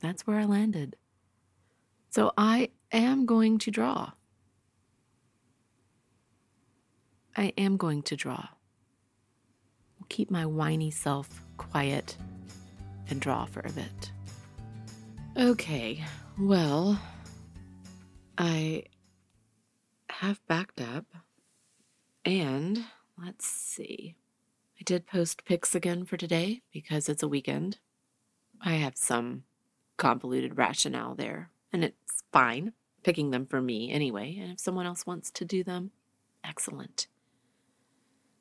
That's 0.00 0.26
where 0.26 0.38
I 0.38 0.44
landed. 0.44 0.96
So 2.10 2.32
I 2.38 2.70
am 2.92 3.26
going 3.26 3.58
to 3.58 3.70
draw. 3.70 4.12
I 7.36 7.52
am 7.58 7.76
going 7.76 8.02
to 8.04 8.16
draw. 8.16 8.48
I'll 9.98 10.06
keep 10.08 10.30
my 10.30 10.46
whiny 10.46 10.90
self 10.90 11.42
quiet 11.58 12.16
and 13.10 13.20
draw 13.20 13.44
for 13.44 13.60
a 13.60 13.70
bit. 13.70 14.12
Okay, 15.36 16.02
well, 16.38 16.98
I 18.38 18.84
have 20.10 20.46
backed 20.46 20.80
up 20.80 21.06
and 22.24 22.84
let's 23.22 23.46
see. 23.46 24.16
I 24.78 24.82
did 24.84 25.06
post 25.06 25.44
pics 25.44 25.74
again 25.74 26.04
for 26.04 26.16
today 26.16 26.62
because 26.72 27.08
it's 27.08 27.22
a 27.22 27.28
weekend. 27.28 27.78
I 28.60 28.74
have 28.74 28.96
some 28.96 29.44
convoluted 29.96 30.58
rationale 30.58 31.14
there, 31.14 31.50
and 31.72 31.82
it's 31.84 32.22
fine 32.32 32.72
picking 33.02 33.30
them 33.30 33.46
for 33.46 33.62
me 33.62 33.90
anyway. 33.90 34.36
And 34.38 34.52
if 34.52 34.60
someone 34.60 34.86
else 34.86 35.06
wants 35.06 35.30
to 35.30 35.44
do 35.44 35.64
them, 35.64 35.92
excellent. 36.44 37.06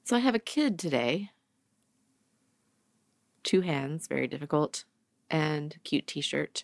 So 0.03 0.15
I 0.15 0.19
have 0.19 0.35
a 0.35 0.39
kid 0.39 0.77
today. 0.77 1.31
Two 3.43 3.61
hands, 3.61 4.07
very 4.07 4.27
difficult, 4.27 4.83
and 5.29 5.77
cute 5.83 6.07
t 6.07 6.19
shirt 6.19 6.63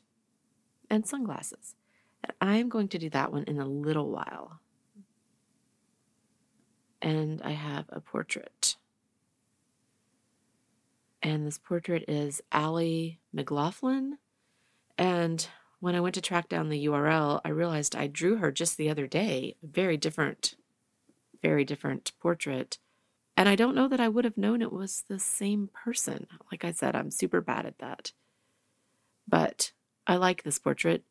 and 0.89 1.07
sunglasses. 1.07 1.75
I'm 2.39 2.69
going 2.69 2.87
to 2.89 2.99
do 2.99 3.09
that 3.09 3.31
one 3.31 3.43
in 3.43 3.59
a 3.59 3.65
little 3.65 4.09
while. 4.09 4.59
And 7.01 7.41
I 7.41 7.51
have 7.51 7.85
a 7.89 7.99
portrait. 7.99 8.77
And 11.23 11.45
this 11.45 11.57
portrait 11.57 12.05
is 12.07 12.41
Allie 12.51 13.19
McLaughlin. 13.33 14.17
And 14.97 15.47
when 15.79 15.95
I 15.95 15.99
went 15.99 16.15
to 16.15 16.21
track 16.21 16.49
down 16.49 16.69
the 16.69 16.85
URL, 16.85 17.41
I 17.43 17.49
realized 17.49 17.95
I 17.95 18.07
drew 18.07 18.37
her 18.37 18.51
just 18.51 18.77
the 18.77 18.89
other 18.89 19.07
day. 19.07 19.55
Very 19.63 19.97
different, 19.97 20.55
very 21.41 21.65
different 21.65 22.11
portrait. 22.19 22.77
And 23.35 23.49
I 23.49 23.55
don't 23.55 23.75
know 23.75 23.87
that 23.87 23.99
I 23.99 24.09
would 24.09 24.25
have 24.25 24.37
known 24.37 24.61
it 24.61 24.71
was 24.71 25.03
the 25.07 25.19
same 25.19 25.69
person. 25.73 26.27
Like 26.51 26.63
I 26.63 26.71
said, 26.71 26.95
I'm 26.95 27.09
super 27.09 27.41
bad 27.41 27.65
at 27.65 27.79
that. 27.79 28.13
But 29.27 29.71
I 30.05 30.17
like 30.17 30.43
this 30.43 30.59
portrait. 30.59 31.03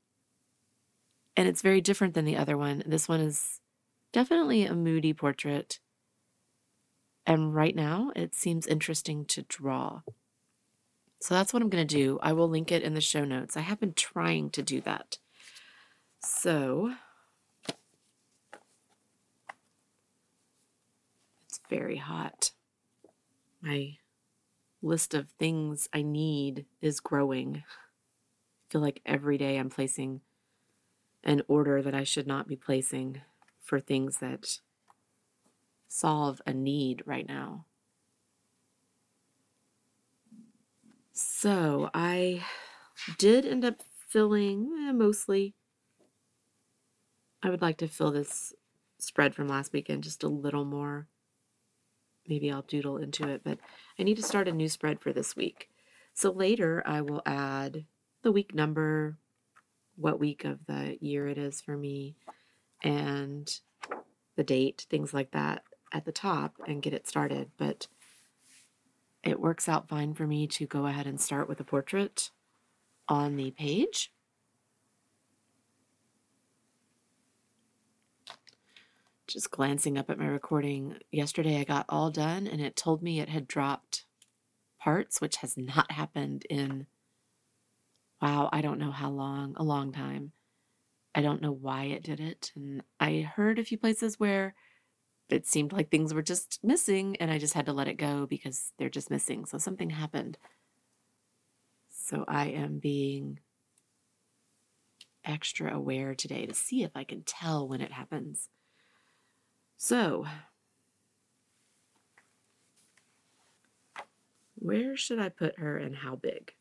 And 1.41 1.49
it's 1.49 1.63
very 1.63 1.81
different 1.81 2.13
than 2.13 2.27
the 2.27 2.37
other 2.37 2.59
one. 2.59 2.83
This 2.85 3.09
one 3.09 3.21
is 3.21 3.61
definitely 4.13 4.67
a 4.67 4.75
moody 4.75 5.15
portrait. 5.15 5.81
And 7.25 7.55
right 7.55 7.75
now, 7.75 8.13
it 8.15 8.35
seems 8.35 8.67
interesting 8.67 9.25
to 9.25 9.41
draw. 9.49 10.03
So 11.23 11.33
that's 11.33 11.55
what 11.55 11.63
I'm 11.63 11.71
going 11.71 11.89
to 11.89 11.97
do. 11.97 12.19
I 12.23 12.35
will 12.35 12.51
link 12.51 12.71
it 12.71 12.83
in 12.83 12.93
the 12.93 13.01
show 13.01 13.25
notes. 13.25 13.57
I 13.57 13.61
have 13.61 13.81
been 13.81 13.95
trying 13.95 14.51
to 14.51 14.61
do 14.61 14.83
that. 14.83 15.17
So 16.23 16.93
it's 21.47 21.61
very 21.71 21.97
hot. 21.97 22.51
My 23.63 23.97
list 24.83 25.15
of 25.15 25.31
things 25.39 25.89
I 25.91 26.03
need 26.03 26.67
is 26.83 27.01
growing. 27.01 27.65
I 27.67 28.65
feel 28.69 28.83
like 28.83 29.01
every 29.07 29.39
day 29.39 29.57
I'm 29.57 29.71
placing 29.71 30.21
an 31.23 31.43
order 31.49 31.83
that 31.83 31.95
I 31.95 32.05
should 32.05 32.27
not 32.27 32.49
be 32.49 32.57
placing 32.57 33.23
for 33.61 33.81
things 33.81 34.19
that 34.19 34.61
solve 35.89 36.41
a 36.47 36.55
need 36.55 37.03
right 37.07 37.27
now. 37.27 37.67
So 41.13 41.91
I 41.93 42.45
did 43.19 43.45
end 43.45 43.65
up 43.65 43.83
filling 43.83 44.73
eh, 44.89 44.93
mostly. 44.93 45.55
I 47.43 47.51
would 47.51 47.63
like 47.63 47.79
to 47.79 47.89
fill 47.89 48.11
this 48.11 48.55
spread 48.99 49.35
from 49.35 49.49
last 49.49 49.73
weekend 49.73 50.05
just 50.05 50.23
a 50.23 50.29
little 50.29 50.65
more. 50.65 51.09
Maybe 52.27 52.51
I'll 52.51 52.63
doodle 52.63 52.99
into 52.99 53.29
it, 53.29 53.43
but 53.45 53.59
I 53.99 54.03
need 54.03 54.17
to 54.17 54.23
start 54.23 54.49
a 54.49 54.53
new 54.53 54.69
spread 54.69 55.01
for 55.01 55.13
this 55.13 55.35
week. 55.37 55.71
So 56.13 56.31
later 56.31 56.83
I 56.87 57.01
will 57.01 57.23
add 57.27 57.87
the 58.23 58.33
week 58.33 58.55
number, 58.55 59.19
what 60.01 60.19
week 60.19 60.45
of 60.45 60.65
the 60.67 60.97
year 61.01 61.29
it 61.29 61.39
is 61.39 61.61
for 61.61 61.77
me, 61.77 62.17
and 62.83 63.61
the 64.37 64.45
date, 64.45 64.87
things 64.89 65.13
like 65.13 65.31
that 65.33 65.63
at 65.93 66.05
the 66.05 66.13
top 66.13 66.55
and 66.67 66.83
get 66.83 66.95
it 66.95 67.07
started. 67.07 67.51
But 67.59 67.89
it 69.23 69.41
works 69.41 69.69
out 69.69 69.89
fine 69.89 70.15
for 70.15 70.27
me 70.27 70.47
to 70.47 70.67
go 70.67 70.87
ahead 70.87 71.07
and 71.07 71.21
start 71.21 71.49
with 71.49 71.61
a 71.61 71.65
portrait 71.65 72.31
on 73.09 73.37
the 73.37 73.51
page. 73.51 74.13
Just 79.27 79.51
glancing 79.51 79.99
up 79.99 80.11
at 80.11 80.19
my 80.19 80.27
recording 80.27 80.97
yesterday, 81.13 81.61
I 81.61 81.65
got 81.65 81.85
all 81.89 82.11
done 82.11 82.47
and 82.47 82.61
it 82.61 82.77
told 82.77 83.03
me 83.03 83.21
it 83.21 83.29
had 83.29 83.47
dropped 83.47 84.05
parts, 84.81 85.21
which 85.21 85.37
has 85.37 85.57
not 85.57 85.93
happened 85.93 86.47
in, 86.49 86.87
wow, 88.21 88.49
I 88.53 88.61
don't 88.61 88.79
know 88.79 88.91
how 88.91 89.11
long, 89.11 89.55
a 89.57 89.63
long 89.63 89.93
time. 89.93 90.33
I 91.15 91.23
don't 91.23 91.43
know 91.43 91.53
why 91.53 91.85
it 91.85 92.03
did 92.03 92.21
it. 92.21 92.53
And 92.55 92.83
I 93.01 93.21
heard 93.21 93.59
a 93.59 93.65
few 93.65 93.79
places 93.79 94.21
where 94.21 94.55
it 95.29 95.47
seemed 95.47 95.73
like 95.73 95.91
things 95.91 96.13
were 96.15 96.23
just 96.23 96.61
missing 96.63 97.17
and 97.17 97.31
I 97.31 97.39
just 97.39 97.55
had 97.55 97.67
to 97.67 97.73
let 97.73 97.89
it 97.89 97.95
go 97.95 98.27
because 98.27 98.73
they're 98.79 98.89
just 98.89 99.11
missing. 99.11 99.45
So 99.45 99.59
something 99.59 99.91
happened. 99.91 100.39
So 101.89 102.25
I 102.27 102.47
am 102.49 102.79
being 102.79 103.41
extra 105.25 105.75
aware 105.75 106.15
today 106.15 106.47
to 106.47 106.55
see 106.55 106.83
if 106.83 106.91
I 106.95 107.05
can 107.05 107.23
tell 107.23 107.69
when 107.69 107.81
it 107.81 107.93
happens. 107.93 108.49
So, 109.77 110.27
where 114.57 114.97
should 114.97 115.19
I 115.19 115.29
put 115.31 115.59
her 115.59 115.79
and 115.79 115.97
how 115.97 116.17
big? 116.17 116.53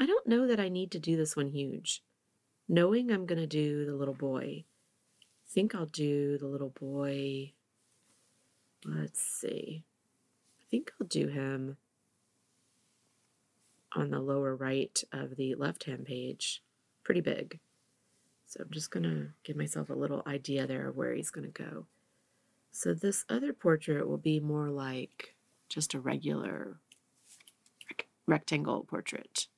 I 0.00 0.06
don't 0.06 0.26
know 0.26 0.46
that 0.48 0.58
I 0.58 0.68
need 0.68 0.90
to 0.92 0.98
do 0.98 1.16
this 1.16 1.36
one 1.36 1.50
huge. 1.50 2.02
Knowing 2.68 3.10
I'm 3.10 3.26
going 3.26 3.40
to 3.40 3.46
do 3.46 3.84
the 3.84 3.94
little 3.94 4.14
boy, 4.14 4.64
I 5.22 5.48
think 5.48 5.74
I'll 5.74 5.86
do 5.86 6.38
the 6.38 6.46
little 6.46 6.70
boy 6.70 7.52
Let's 8.84 9.20
see. 9.20 9.84
I 10.60 10.64
think 10.70 10.92
I'll 11.00 11.06
do 11.06 11.28
him 11.28 11.76
on 13.92 14.10
the 14.10 14.20
lower 14.20 14.54
right 14.54 15.02
of 15.12 15.36
the 15.36 15.54
left 15.54 15.84
hand 15.84 16.06
page. 16.06 16.62
Pretty 17.04 17.20
big. 17.20 17.58
So 18.46 18.60
I'm 18.62 18.70
just 18.70 18.90
going 18.90 19.02
to 19.02 19.28
give 19.44 19.56
myself 19.56 19.90
a 19.90 19.94
little 19.94 20.22
idea 20.26 20.66
there 20.66 20.88
of 20.88 20.96
where 20.96 21.14
he's 21.14 21.30
going 21.30 21.50
to 21.50 21.62
go. 21.62 21.86
So 22.72 22.94
this 22.94 23.24
other 23.28 23.52
portrait 23.52 24.08
will 24.08 24.18
be 24.18 24.40
more 24.40 24.70
like 24.70 25.34
just 25.68 25.94
a 25.94 26.00
regular 26.00 26.78
rectangle 28.26 28.84
portrait. 28.84 29.48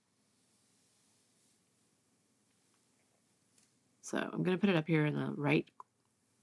So 4.12 4.18
I'm 4.18 4.42
going 4.42 4.56
to 4.56 4.60
put 4.60 4.68
it 4.68 4.76
up 4.76 4.86
here 4.86 5.06
in 5.06 5.14
the 5.14 5.32
right 5.34 5.66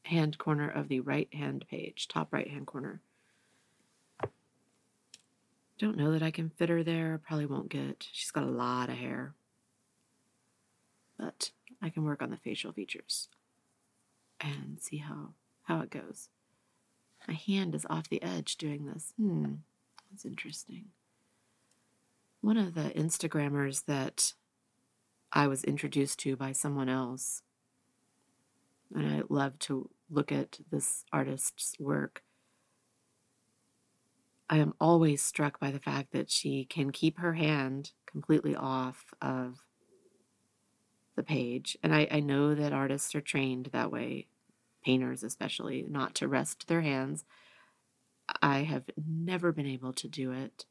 hand 0.03 0.39
corner 0.39 0.67
of 0.67 0.87
the 0.87 1.01
right 1.01 1.31
hand 1.31 1.65
page, 1.69 2.07
top 2.07 2.33
right 2.33 2.49
hand 2.49 2.65
corner. 2.65 3.01
Don't 5.77 5.95
know 5.95 6.11
that 6.11 6.23
I 6.23 6.31
can 6.31 6.49
fit 6.49 6.69
her 6.69 6.83
there. 6.83 7.21
Probably 7.25 7.45
won't 7.45 7.69
get. 7.69 8.07
She's 8.11 8.31
got 8.31 8.43
a 8.43 8.47
lot 8.47 8.89
of 8.89 8.97
hair. 8.97 9.35
But 11.17 11.51
I 11.81 11.89
can 11.89 12.03
work 12.03 12.23
on 12.23 12.31
the 12.31 12.37
facial 12.37 12.73
features 12.73 13.29
and 14.41 14.79
see 14.79 14.97
how 14.97 15.33
how 15.63 15.81
it 15.81 15.91
goes. 15.91 16.29
My 17.27 17.35
hand 17.35 17.75
is 17.75 17.85
off 17.87 18.09
the 18.09 18.23
edge 18.23 18.55
doing 18.57 18.87
this. 18.87 19.13
Hmm, 19.15 19.55
that's 20.09 20.25
interesting. 20.25 20.85
One 22.41 22.57
of 22.57 22.73
the 22.73 22.89
Instagrammers 22.95 23.85
that 23.85 24.33
I 25.31 25.45
was 25.45 25.63
introduced 25.63 26.19
to 26.21 26.35
by 26.35 26.53
someone 26.53 26.89
else, 26.89 27.43
and 28.93 29.07
I 29.07 29.21
love 29.29 29.59
to 29.59 29.89
look 30.09 30.31
at 30.31 30.59
this 30.71 31.05
artist's 31.11 31.75
work, 31.79 32.23
I 34.49 34.57
am 34.57 34.73
always 34.79 35.21
struck 35.21 35.59
by 35.59 35.69
the 35.71 35.79
fact 35.79 36.11
that 36.11 36.31
she 36.31 36.65
can 36.65 36.91
keep 36.91 37.19
her 37.19 37.33
hand 37.33 37.91
completely 38.07 38.55
off 38.55 39.13
of 39.21 39.59
the 41.15 41.23
page. 41.23 41.77
And 41.83 41.93
I, 41.93 42.07
I 42.09 42.19
know 42.19 42.55
that 42.55 42.73
artists 42.73 43.13
are 43.13 43.21
trained 43.21 43.69
that 43.71 43.91
way, 43.91 44.27
painters 44.83 45.23
especially, 45.23 45.85
not 45.87 46.15
to 46.15 46.27
rest 46.27 46.67
their 46.67 46.81
hands. 46.81 47.25
I 48.41 48.59
have 48.59 48.85
never 49.05 49.51
been 49.51 49.67
able 49.67 49.93
to 49.93 50.07
do 50.07 50.31
it. 50.31 50.65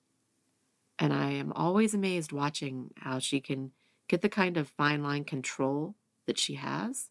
And 0.99 1.13
I 1.13 1.31
am 1.31 1.53
always 1.53 1.95
amazed 1.95 2.33
watching 2.33 2.91
how 2.97 3.21
she 3.21 3.41
can 3.41 3.71
get 4.09 4.23
the 4.23 4.29
kind 4.29 4.57
of 4.57 4.69
fine 4.71 5.05
line 5.05 5.23
control 5.23 5.95
that 6.27 6.39
she 6.39 6.55
has 6.55 7.11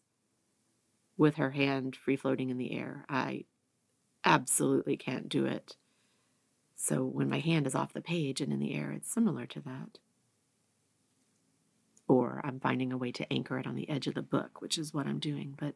with 1.18 1.34
her 1.34 1.50
hand 1.50 1.96
free 1.96 2.16
floating 2.16 2.48
in 2.48 2.56
the 2.56 2.72
air. 2.72 3.04
I 3.10 3.44
absolutely 4.24 4.96
can't 4.96 5.28
do 5.28 5.44
it. 5.44 5.76
So 6.76 7.04
when 7.04 7.28
my 7.28 7.40
hand 7.40 7.66
is 7.66 7.74
off 7.74 7.92
the 7.92 8.00
page 8.00 8.40
and 8.40 8.52
in 8.52 8.60
the 8.60 8.74
air, 8.74 8.92
it's 8.92 9.12
similar 9.12 9.44
to 9.46 9.60
that. 9.60 9.98
Or 12.06 12.40
I'm 12.44 12.60
finding 12.60 12.92
a 12.92 12.96
way 12.96 13.10
to 13.12 13.30
anchor 13.32 13.58
it 13.58 13.66
on 13.66 13.74
the 13.74 13.90
edge 13.90 14.06
of 14.06 14.14
the 14.14 14.22
book, 14.22 14.62
which 14.62 14.78
is 14.78 14.94
what 14.94 15.06
I'm 15.06 15.18
doing. 15.18 15.54
But 15.58 15.74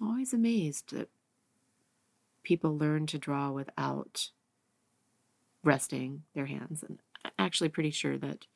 I'm 0.00 0.08
always 0.08 0.32
amazed 0.32 0.92
that 0.94 1.10
people 2.42 2.76
learn 2.76 3.06
to 3.08 3.18
draw 3.18 3.50
without 3.50 4.30
resting 5.62 6.22
their 6.34 6.46
hands. 6.46 6.82
And 6.82 6.98
I'm 7.24 7.32
actually 7.38 7.68
pretty 7.68 7.90
sure 7.90 8.16
that, 8.18 8.46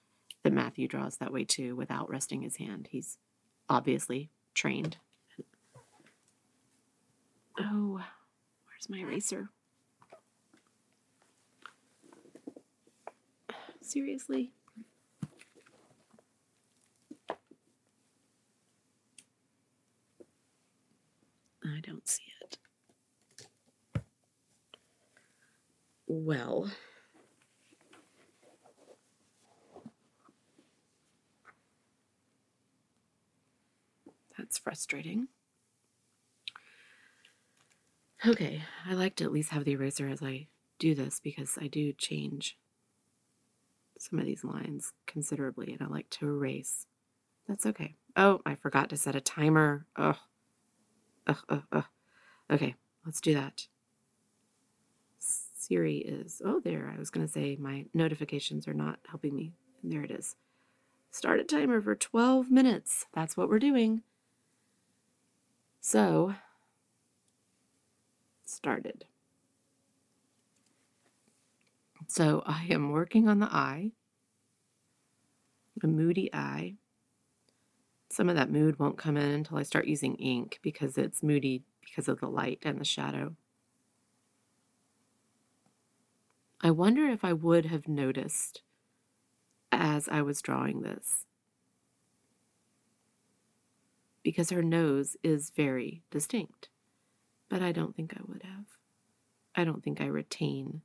that 0.43 0.53
Matthew 0.53 0.89
draws 0.89 1.19
that 1.19 1.33
way 1.33 1.45
too, 1.45 1.77
without 1.77 2.11
resting 2.11 2.41
his 2.43 2.57
hand. 2.57 2.89
He's 2.91 3.19
obviously 3.69 4.31
trained. 4.55 4.97
Oh, 7.61 8.01
where's 8.67 8.89
my 8.89 8.99
eraser? 8.99 9.49
Seriously? 13.81 14.53
I 21.65 21.81
don't 21.83 22.07
see 22.07 22.23
it. 22.43 22.59
Well, 26.07 26.71
that's 34.39 34.59
frustrating. 34.59 35.29
Okay, 38.27 38.63
I 38.85 38.95
like 38.95 39.15
to 39.17 39.25
at 39.25 39.33
least 39.33 39.51
have 39.51 39.65
the 39.65 39.73
eraser 39.73 40.09
as 40.09 40.23
I 40.23 40.49
do 40.79 40.95
this 40.95 41.21
because 41.21 41.57
I 41.61 41.69
do 41.69 41.93
change 41.93 42.59
some 43.97 44.19
of 44.19 44.25
these 44.25 44.43
lines 44.43 44.93
considerably 45.07 45.73
and 45.73 45.83
I 45.83 45.87
like 45.87 46.11
to 46.11 46.27
erase. 46.27 46.87
That's 47.47 47.65
okay. 47.67 47.95
Oh, 48.17 48.41
I 48.45 48.57
forgot 48.57 48.91
to 48.91 48.97
set 48.97 49.15
a 49.15 49.21
timer. 49.21 49.87
Ugh. 49.97 50.17
Ugh, 51.29 51.45
ugh, 51.49 51.63
ugh. 51.71 51.85
Okay, 52.51 52.75
let's 53.07 53.21
do 53.21 53.35
that. 53.35 53.69
Siri 55.19 55.99
is, 55.99 56.43
oh, 56.45 56.61
there. 56.61 56.93
I 56.95 56.99
was 56.99 57.11
going 57.11 57.27
to 57.27 57.33
say 57.33 57.57
my 57.61 57.85
notifications 57.95 58.67
are 58.67 58.75
not 58.75 58.99
helping 59.09 59.35
me. 59.35 59.53
And 59.83 59.93
there 59.93 60.03
it 60.03 60.11
is. 60.11 60.35
Start 61.11 61.41
a 61.41 61.45
timer 61.45 61.81
for 61.81 61.95
12 61.95 62.51
minutes. 62.51 63.07
That's 63.15 63.37
what 63.37 63.49
we're 63.49 63.59
doing. 63.59 64.03
So, 65.81 66.35
started. 68.59 69.05
So 72.09 72.43
I 72.45 72.67
am 72.71 72.91
working 72.91 73.29
on 73.29 73.39
the 73.39 73.47
eye, 73.47 73.93
a 75.81 75.87
moody 75.87 76.29
eye. 76.35 76.75
Some 78.11 78.29
of 78.29 78.35
that 78.35 78.51
mood 78.51 78.81
won't 78.81 78.99
come 78.99 79.17
in 79.17 79.31
until 79.31 79.59
I 79.59 79.63
start 79.63 79.87
using 79.87 80.17
ink 80.17 80.59
because 80.61 80.99
it's 80.99 81.23
moody 81.23 81.63
because 81.85 82.09
of 82.09 82.19
the 82.19 82.27
light 82.27 82.59
and 82.63 82.81
the 82.81 82.85
shadow. 82.85 83.37
I 86.61 86.73
wonder 86.73 87.07
if 87.07 87.25
I 87.25 87.33
would 87.33 87.67
have 87.67 87.87
noticed 87.87 88.63
as 89.71 90.09
I 90.09 90.23
was 90.23 90.43
drawing 90.43 90.83
this. 90.83 91.27
Because 94.25 94.51
her 94.51 94.65
nose 94.65 95.17
is 95.23 95.51
very 95.51 96.03
distinct, 96.11 96.71
but 97.49 97.63
I 97.63 97.73
don't 97.73 97.95
think 97.95 98.15
I 98.17 98.21
would 98.27 98.43
have. 98.43 98.65
I 99.55 99.65
don't 99.65 99.83
think 99.83 100.01
I 100.01 100.07
retain 100.07 100.83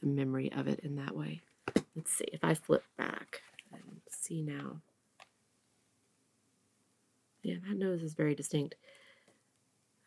the 0.00 0.06
memory 0.06 0.52
of 0.52 0.68
it 0.68 0.80
in 0.80 0.96
that 0.96 1.16
way. 1.16 1.42
Let's 1.94 2.12
see 2.12 2.26
if 2.32 2.44
I 2.44 2.54
flip 2.54 2.84
back 2.96 3.42
and 3.72 4.00
see 4.08 4.42
now. 4.42 4.82
Yeah, 7.42 7.56
that 7.66 7.76
nose 7.76 8.02
is 8.02 8.14
very 8.14 8.34
distinct. 8.34 8.74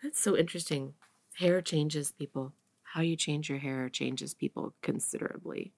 That's 0.03 0.19
so 0.19 0.37
interesting. 0.37 0.93
Hair 1.33 1.61
changes 1.61 2.11
people. 2.11 2.53
How 2.83 3.01
you 3.01 3.15
change 3.15 3.49
your 3.49 3.59
hair 3.59 3.89
changes 3.89 4.33
people 4.33 4.73
considerably. 4.81 5.73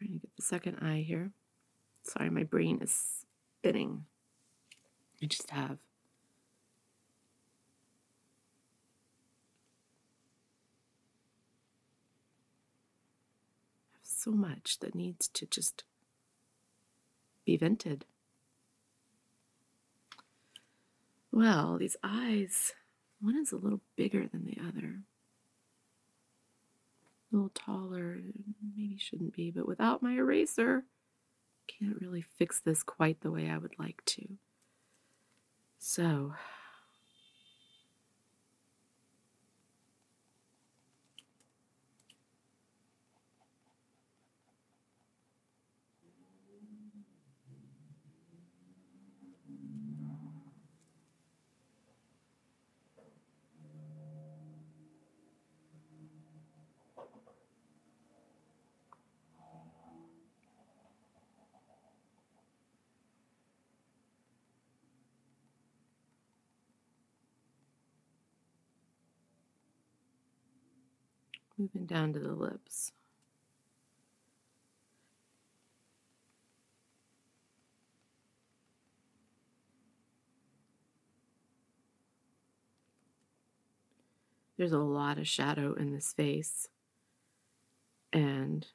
Trying 0.00 0.12
to 0.12 0.18
get 0.18 0.34
the 0.34 0.42
second 0.42 0.78
eye 0.80 1.04
here. 1.06 1.32
Sorry, 2.04 2.30
my 2.30 2.42
brain 2.42 2.78
is 2.80 3.26
spinning. 3.58 4.06
I 5.22 5.26
just 5.26 5.50
have 5.50 5.76
so 14.02 14.30
much 14.30 14.78
that 14.80 14.94
needs 14.94 15.28
to 15.28 15.44
just 15.44 15.84
be 17.44 17.58
vented. 17.58 18.06
Well, 21.30 21.76
these 21.76 21.98
eyes, 22.02 22.72
one 23.20 23.36
is 23.36 23.52
a 23.52 23.56
little 23.56 23.82
bigger 23.96 24.26
than 24.26 24.46
the 24.46 24.56
other. 24.66 25.00
A 27.32 27.36
little 27.36 27.50
taller, 27.50 28.18
maybe 28.76 28.98
shouldn't 28.98 29.34
be, 29.34 29.50
but 29.50 29.66
without 29.68 30.02
my 30.02 30.14
eraser, 30.14 30.84
can't 31.66 32.00
really 32.00 32.22
fix 32.22 32.60
this 32.60 32.82
quite 32.82 33.20
the 33.20 33.30
way 33.30 33.48
I 33.48 33.58
would 33.58 33.78
like 33.78 34.04
to. 34.06 34.26
So, 35.78 36.34
moving 71.60 71.84
down 71.84 72.14
to 72.14 72.18
the 72.18 72.32
lips. 72.32 72.92
There's 84.56 84.72
a 84.72 84.78
lot 84.78 85.18
of 85.18 85.28
shadow 85.28 85.74
in 85.74 85.92
this 85.92 86.12
face. 86.12 86.68
And 88.12 88.66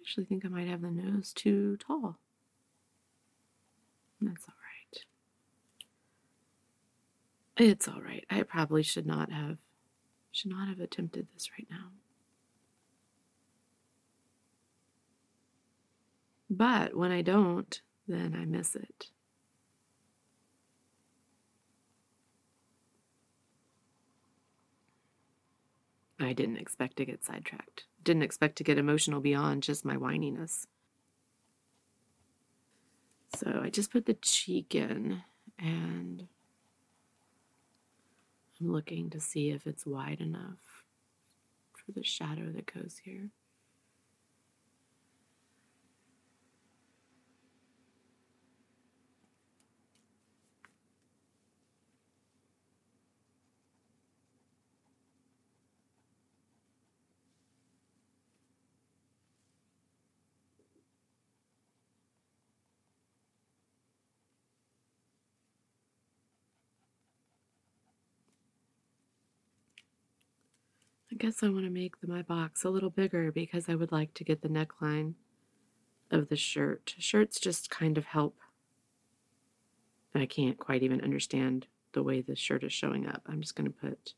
actually 0.00 0.24
think 0.24 0.44
I 0.44 0.48
might 0.48 0.68
have 0.68 0.82
the 0.82 0.90
nose 0.90 1.32
too 1.32 1.76
tall. 1.76 2.18
That's 4.20 4.44
all 4.48 4.54
right. 4.54 5.04
It's 7.68 7.88
all 7.88 8.00
right. 8.00 8.24
I 8.30 8.42
probably 8.42 8.82
should 8.82 9.06
not 9.06 9.30
have 9.30 9.58
should 10.32 10.50
not 10.50 10.68
have 10.68 10.80
attempted 10.80 11.28
this 11.32 11.50
right 11.58 11.66
now. 11.70 11.90
But 16.48 16.96
when 16.96 17.12
I 17.12 17.22
don't, 17.22 17.80
then 18.08 18.34
I 18.36 18.44
miss 18.44 18.74
it. 18.74 19.06
I 26.18 26.32
didn't 26.32 26.58
expect 26.58 26.96
to 26.98 27.04
get 27.04 27.24
sidetracked. 27.24 27.84
Didn't 28.02 28.22
expect 28.22 28.56
to 28.56 28.64
get 28.64 28.78
emotional 28.78 29.20
beyond 29.20 29.62
just 29.62 29.84
my 29.84 29.96
whininess. 29.96 30.66
So 33.36 33.60
I 33.62 33.70
just 33.70 33.92
put 33.92 34.06
the 34.06 34.14
cheek 34.14 34.74
in 34.74 35.22
and 35.58 36.26
I'm 38.60 38.72
looking 38.72 39.10
to 39.10 39.20
see 39.20 39.50
if 39.50 39.66
it's 39.66 39.86
wide 39.86 40.20
enough 40.20 40.84
for 41.74 41.92
the 41.92 42.04
shadow 42.04 42.50
that 42.52 42.72
goes 42.72 43.00
here. 43.04 43.30
Guess 71.20 71.42
I 71.42 71.50
want 71.50 71.66
to 71.66 71.70
make 71.70 71.96
my 72.02 72.22
box 72.22 72.64
a 72.64 72.70
little 72.70 72.88
bigger 72.88 73.30
because 73.30 73.68
I 73.68 73.74
would 73.74 73.92
like 73.92 74.14
to 74.14 74.24
get 74.24 74.40
the 74.40 74.48
neckline 74.48 75.12
of 76.10 76.30
the 76.30 76.36
shirt. 76.36 76.94
Shirts 76.98 77.38
just 77.38 77.68
kind 77.68 77.98
of 77.98 78.06
help. 78.06 78.38
I 80.14 80.24
can't 80.24 80.58
quite 80.58 80.82
even 80.82 81.02
understand 81.02 81.66
the 81.92 82.02
way 82.02 82.22
the 82.22 82.34
shirt 82.34 82.64
is 82.64 82.72
showing 82.72 83.06
up. 83.06 83.20
I'm 83.26 83.42
just 83.42 83.54
going 83.54 83.70
to 83.70 83.78
put 83.78 84.14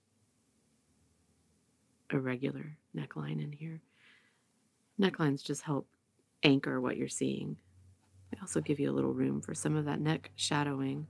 a 2.11 2.21
regular 2.21 2.77
neckline 2.97 3.43
in 3.43 3.51
here. 3.51 3.81
Necklines 5.01 5.43
just 5.43 5.63
help 5.63 5.89
anchor 6.45 6.81
what 6.81 6.97
you're 6.97 7.09
seeing. 7.09 7.57
They 8.31 8.39
also 8.41 8.61
give 8.61 8.79
you 8.79 8.89
a 8.89 8.95
little 8.95 9.13
room 9.13 9.41
for 9.41 9.55
some 9.55 9.75
of 9.75 9.87
that 9.87 10.01
neck 10.01 10.31
shadowing. 10.37 11.09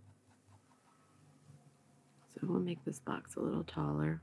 So 2.34 2.40
we'll 2.44 2.60
make 2.60 2.82
this 2.86 2.98
box 2.98 3.36
a 3.36 3.40
little 3.40 3.64
taller. 3.64 4.22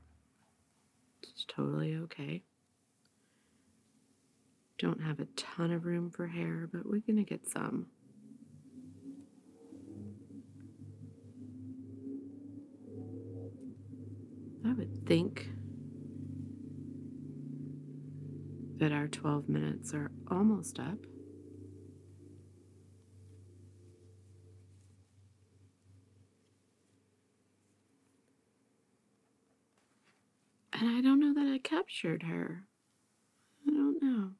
It's 1.22 1.44
totally 1.46 1.94
okay. 1.96 2.42
Don't 4.78 5.02
have 5.02 5.20
a 5.20 5.26
ton 5.36 5.72
of 5.72 5.84
room 5.84 6.10
for 6.10 6.26
hair, 6.26 6.68
but 6.72 6.86
we're 6.86 7.00
going 7.00 7.16
to 7.16 7.22
get 7.22 7.46
some. 7.48 7.86
I 14.66 14.72
would 14.72 15.06
think 15.06 15.48
that 18.78 18.92
our 18.92 19.08
12 19.08 19.48
minutes 19.48 19.92
are 19.92 20.10
almost 20.30 20.78
up. 20.78 20.98
And 30.72 30.88
I 30.88 31.02
don't 31.02 31.20
know 31.20 31.34
that 31.34 31.52
I 31.52 31.58
captured 32.00 32.22
her. 32.22 32.64
I 33.66 33.70
don't 33.72 34.02
know. 34.02 34.30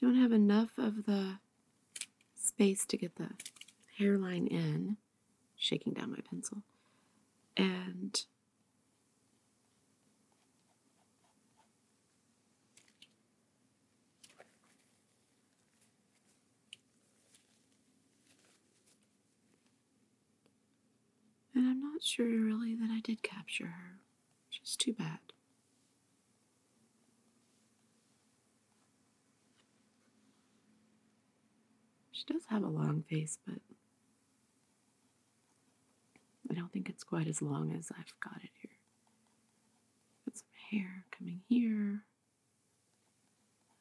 Don't 0.00 0.16
have 0.16 0.32
enough 0.32 0.70
of 0.78 1.04
the 1.06 1.38
space 2.38 2.86
to 2.86 2.96
get 2.96 3.16
the 3.16 3.30
hairline 3.98 4.46
in. 4.46 4.96
Shaking 5.58 5.94
down 5.94 6.10
my 6.10 6.18
pencil. 6.30 6.62
And 7.56 8.22
And 21.54 21.66
I'm 21.66 21.80
not 21.80 22.02
sure 22.02 22.26
really 22.26 22.74
that 22.74 22.90
I 22.90 23.00
did 23.00 23.22
capture 23.22 23.68
her, 23.68 23.98
is 24.62 24.76
too 24.76 24.92
bad. 24.92 25.25
Does 32.26 32.42
have 32.48 32.64
a 32.64 32.68
long 32.68 33.04
face, 33.08 33.38
but 33.46 33.60
I 36.50 36.54
don't 36.54 36.72
think 36.72 36.88
it's 36.88 37.04
quite 37.04 37.28
as 37.28 37.40
long 37.40 37.72
as 37.72 37.90
I've 37.96 38.12
got 38.20 38.42
it 38.42 38.50
here. 38.60 38.72
Got 40.26 40.36
some 40.36 40.48
hair 40.70 41.04
coming 41.16 41.40
here, 41.48 42.02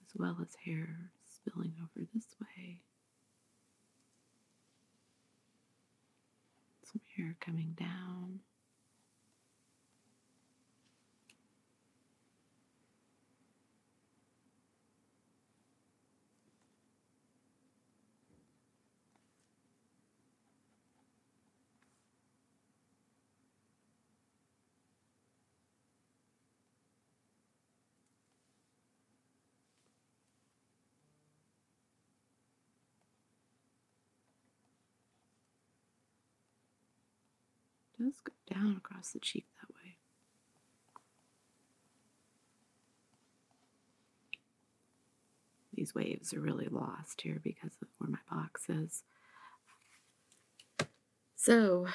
as 0.04 0.16
well 0.16 0.38
as 0.42 0.56
hair 0.64 1.10
spilling 1.28 1.74
over 1.82 2.06
this 2.14 2.36
way. 2.40 2.82
Some 6.92 7.02
hair 7.18 7.36
coming 7.40 7.76
down. 7.78 8.42
Does 38.06 38.22
go 38.22 38.34
down 38.54 38.78
across 38.78 39.12
the 39.12 39.20
cheek 39.20 39.46
that 39.62 39.74
way. 39.76 39.98
These 45.74 45.96
waves 45.96 46.34
are 46.34 46.40
really 46.40 46.68
lost 46.70 47.22
here 47.22 47.42
because 47.44 47.72
of 47.82 47.88
where 47.98 48.10
my 48.10 48.20
box 48.30 48.70
is. 48.70 49.04
So, 51.36 51.88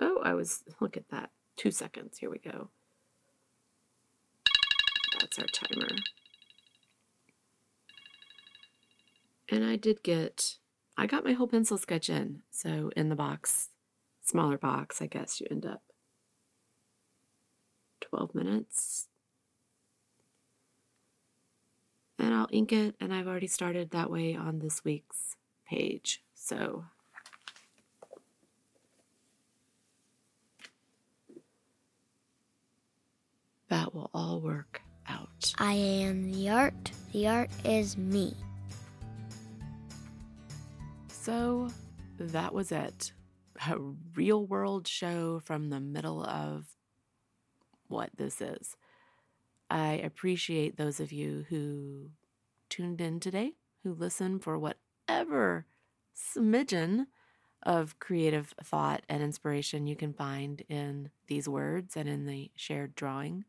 oh, 0.00 0.20
I 0.22 0.34
was, 0.34 0.64
look 0.80 0.96
at 0.96 1.08
that. 1.10 1.30
Two 1.56 1.70
seconds. 1.70 2.18
Here 2.18 2.30
we 2.30 2.38
go. 2.38 2.70
That's 5.20 5.38
our 5.38 5.46
timer. 5.46 5.88
And 9.50 9.64
I 9.64 9.76
did 9.76 10.02
get, 10.02 10.58
I 10.96 11.06
got 11.06 11.24
my 11.24 11.32
whole 11.32 11.48
pencil 11.48 11.78
sketch 11.78 12.10
in. 12.10 12.42
So 12.50 12.90
in 12.96 13.08
the 13.08 13.16
box, 13.16 13.70
smaller 14.22 14.58
box, 14.58 15.00
I 15.00 15.06
guess 15.06 15.40
you 15.40 15.46
end 15.50 15.64
up 15.64 15.82
12 18.00 18.34
minutes. 18.34 19.08
And 22.18 22.34
I'll 22.34 22.48
ink 22.50 22.72
it, 22.72 22.96
and 23.00 23.14
I've 23.14 23.28
already 23.28 23.46
started 23.46 23.92
that 23.92 24.10
way 24.10 24.34
on 24.34 24.58
this 24.58 24.84
week's 24.84 25.36
page. 25.66 26.22
So 26.34 26.84
that 33.68 33.94
will 33.94 34.10
all 34.12 34.40
work 34.40 34.82
out. 35.08 35.52
I 35.58 35.74
am 35.74 36.32
the 36.32 36.48
art. 36.50 36.90
The 37.12 37.28
art 37.28 37.50
is 37.64 37.96
me. 37.96 38.34
So 41.28 41.68
that 42.18 42.54
was 42.54 42.72
it. 42.72 43.12
A 43.68 43.76
real 44.14 44.46
world 44.46 44.88
show 44.88 45.40
from 45.44 45.68
the 45.68 45.78
middle 45.78 46.24
of 46.24 46.68
what 47.86 48.08
this 48.16 48.40
is. 48.40 48.78
I 49.68 49.92
appreciate 50.02 50.78
those 50.78 51.00
of 51.00 51.12
you 51.12 51.44
who 51.50 52.12
tuned 52.70 53.02
in 53.02 53.20
today, 53.20 53.56
who 53.82 53.92
listened 53.92 54.42
for 54.42 54.58
whatever 54.58 55.66
smidgen 56.16 57.08
of 57.62 57.98
creative 57.98 58.54
thought 58.64 59.02
and 59.06 59.22
inspiration 59.22 59.86
you 59.86 59.96
can 59.96 60.14
find 60.14 60.62
in 60.70 61.10
these 61.26 61.46
words 61.46 61.94
and 61.94 62.08
in 62.08 62.24
the 62.24 62.50
shared 62.56 62.94
drawing. 62.94 63.44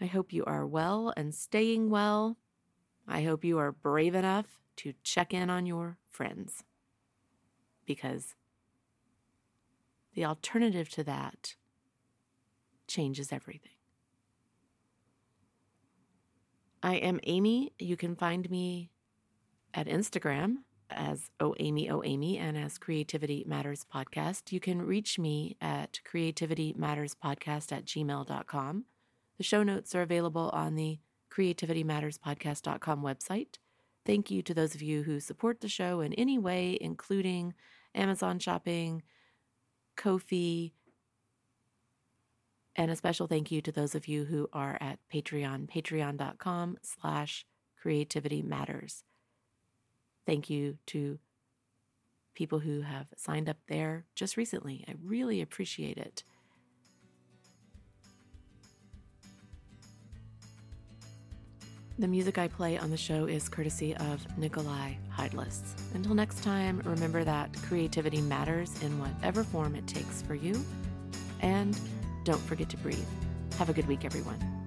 I 0.00 0.06
hope 0.06 0.32
you 0.32 0.44
are 0.44 0.64
well 0.64 1.12
and 1.16 1.34
staying 1.34 1.90
well. 1.90 2.36
I 3.06 3.22
hope 3.22 3.44
you 3.44 3.58
are 3.58 3.72
brave 3.72 4.14
enough 4.14 4.46
to 4.76 4.94
check 5.02 5.34
in 5.34 5.50
on 5.50 5.66
your 5.66 5.98
friends 6.10 6.64
because 7.84 8.34
the 10.14 10.24
alternative 10.24 10.88
to 10.90 11.04
that 11.04 11.54
changes 12.86 13.32
everything. 13.32 13.72
I 16.82 16.96
am 16.96 17.20
Amy. 17.24 17.72
You 17.78 17.96
can 17.96 18.16
find 18.16 18.50
me 18.50 18.90
at 19.72 19.86
Instagram 19.86 20.56
as 20.90 21.30
Oh 21.40 21.54
Amy 21.58 21.88
Amy 22.04 22.38
and 22.38 22.58
as 22.58 22.76
Creativity 22.76 23.44
Matters 23.46 23.86
Podcast. 23.92 24.52
You 24.52 24.60
can 24.60 24.82
reach 24.82 25.18
me 25.18 25.56
at 25.60 26.00
creativitymatterspodcast 26.10 27.72
at 27.72 27.84
gmail.com. 27.84 28.84
The 29.38 29.44
show 29.44 29.62
notes 29.62 29.94
are 29.94 30.02
available 30.02 30.50
on 30.52 30.74
the 30.74 30.98
creativitymatterspodcast.com 31.32 33.02
website. 33.02 33.56
Thank 34.04 34.30
you 34.30 34.42
to 34.42 34.54
those 34.54 34.74
of 34.74 34.82
you 34.82 35.04
who 35.04 35.20
support 35.20 35.60
the 35.60 35.68
show 35.68 36.00
in 36.00 36.12
any 36.14 36.38
way, 36.38 36.76
including 36.80 37.54
Amazon 37.94 38.38
shopping, 38.38 39.02
Ko-fi, 39.96 40.72
and 42.74 42.90
a 42.90 42.96
special 42.96 43.26
thank 43.26 43.50
you 43.50 43.60
to 43.60 43.72
those 43.72 43.94
of 43.94 44.08
you 44.08 44.24
who 44.24 44.48
are 44.52 44.78
at 44.80 44.98
Patreon, 45.12 45.70
patreon.com 45.70 46.78
slash 46.82 47.46
creativity 47.80 48.42
matters. 48.42 49.04
Thank 50.26 50.48
you 50.48 50.78
to 50.86 51.18
people 52.34 52.60
who 52.60 52.80
have 52.80 53.08
signed 53.16 53.48
up 53.48 53.58
there 53.68 54.06
just 54.14 54.36
recently. 54.36 54.84
I 54.88 54.94
really 55.04 55.40
appreciate 55.42 55.98
it. 55.98 56.24
The 61.98 62.08
music 62.08 62.38
I 62.38 62.48
play 62.48 62.78
on 62.78 62.90
the 62.90 62.96
show 62.96 63.26
is 63.26 63.50
courtesy 63.50 63.94
of 63.96 64.38
Nikolai 64.38 64.94
Heidlas. 65.14 65.60
Until 65.94 66.14
next 66.14 66.42
time, 66.42 66.80
remember 66.86 67.22
that 67.22 67.52
creativity 67.64 68.22
matters 68.22 68.82
in 68.82 68.98
whatever 68.98 69.44
form 69.44 69.74
it 69.74 69.86
takes 69.86 70.22
for 70.22 70.34
you. 70.34 70.64
And 71.40 71.78
don't 72.24 72.40
forget 72.40 72.70
to 72.70 72.78
breathe. 72.78 73.04
Have 73.58 73.68
a 73.68 73.74
good 73.74 73.86
week, 73.88 74.06
everyone. 74.06 74.61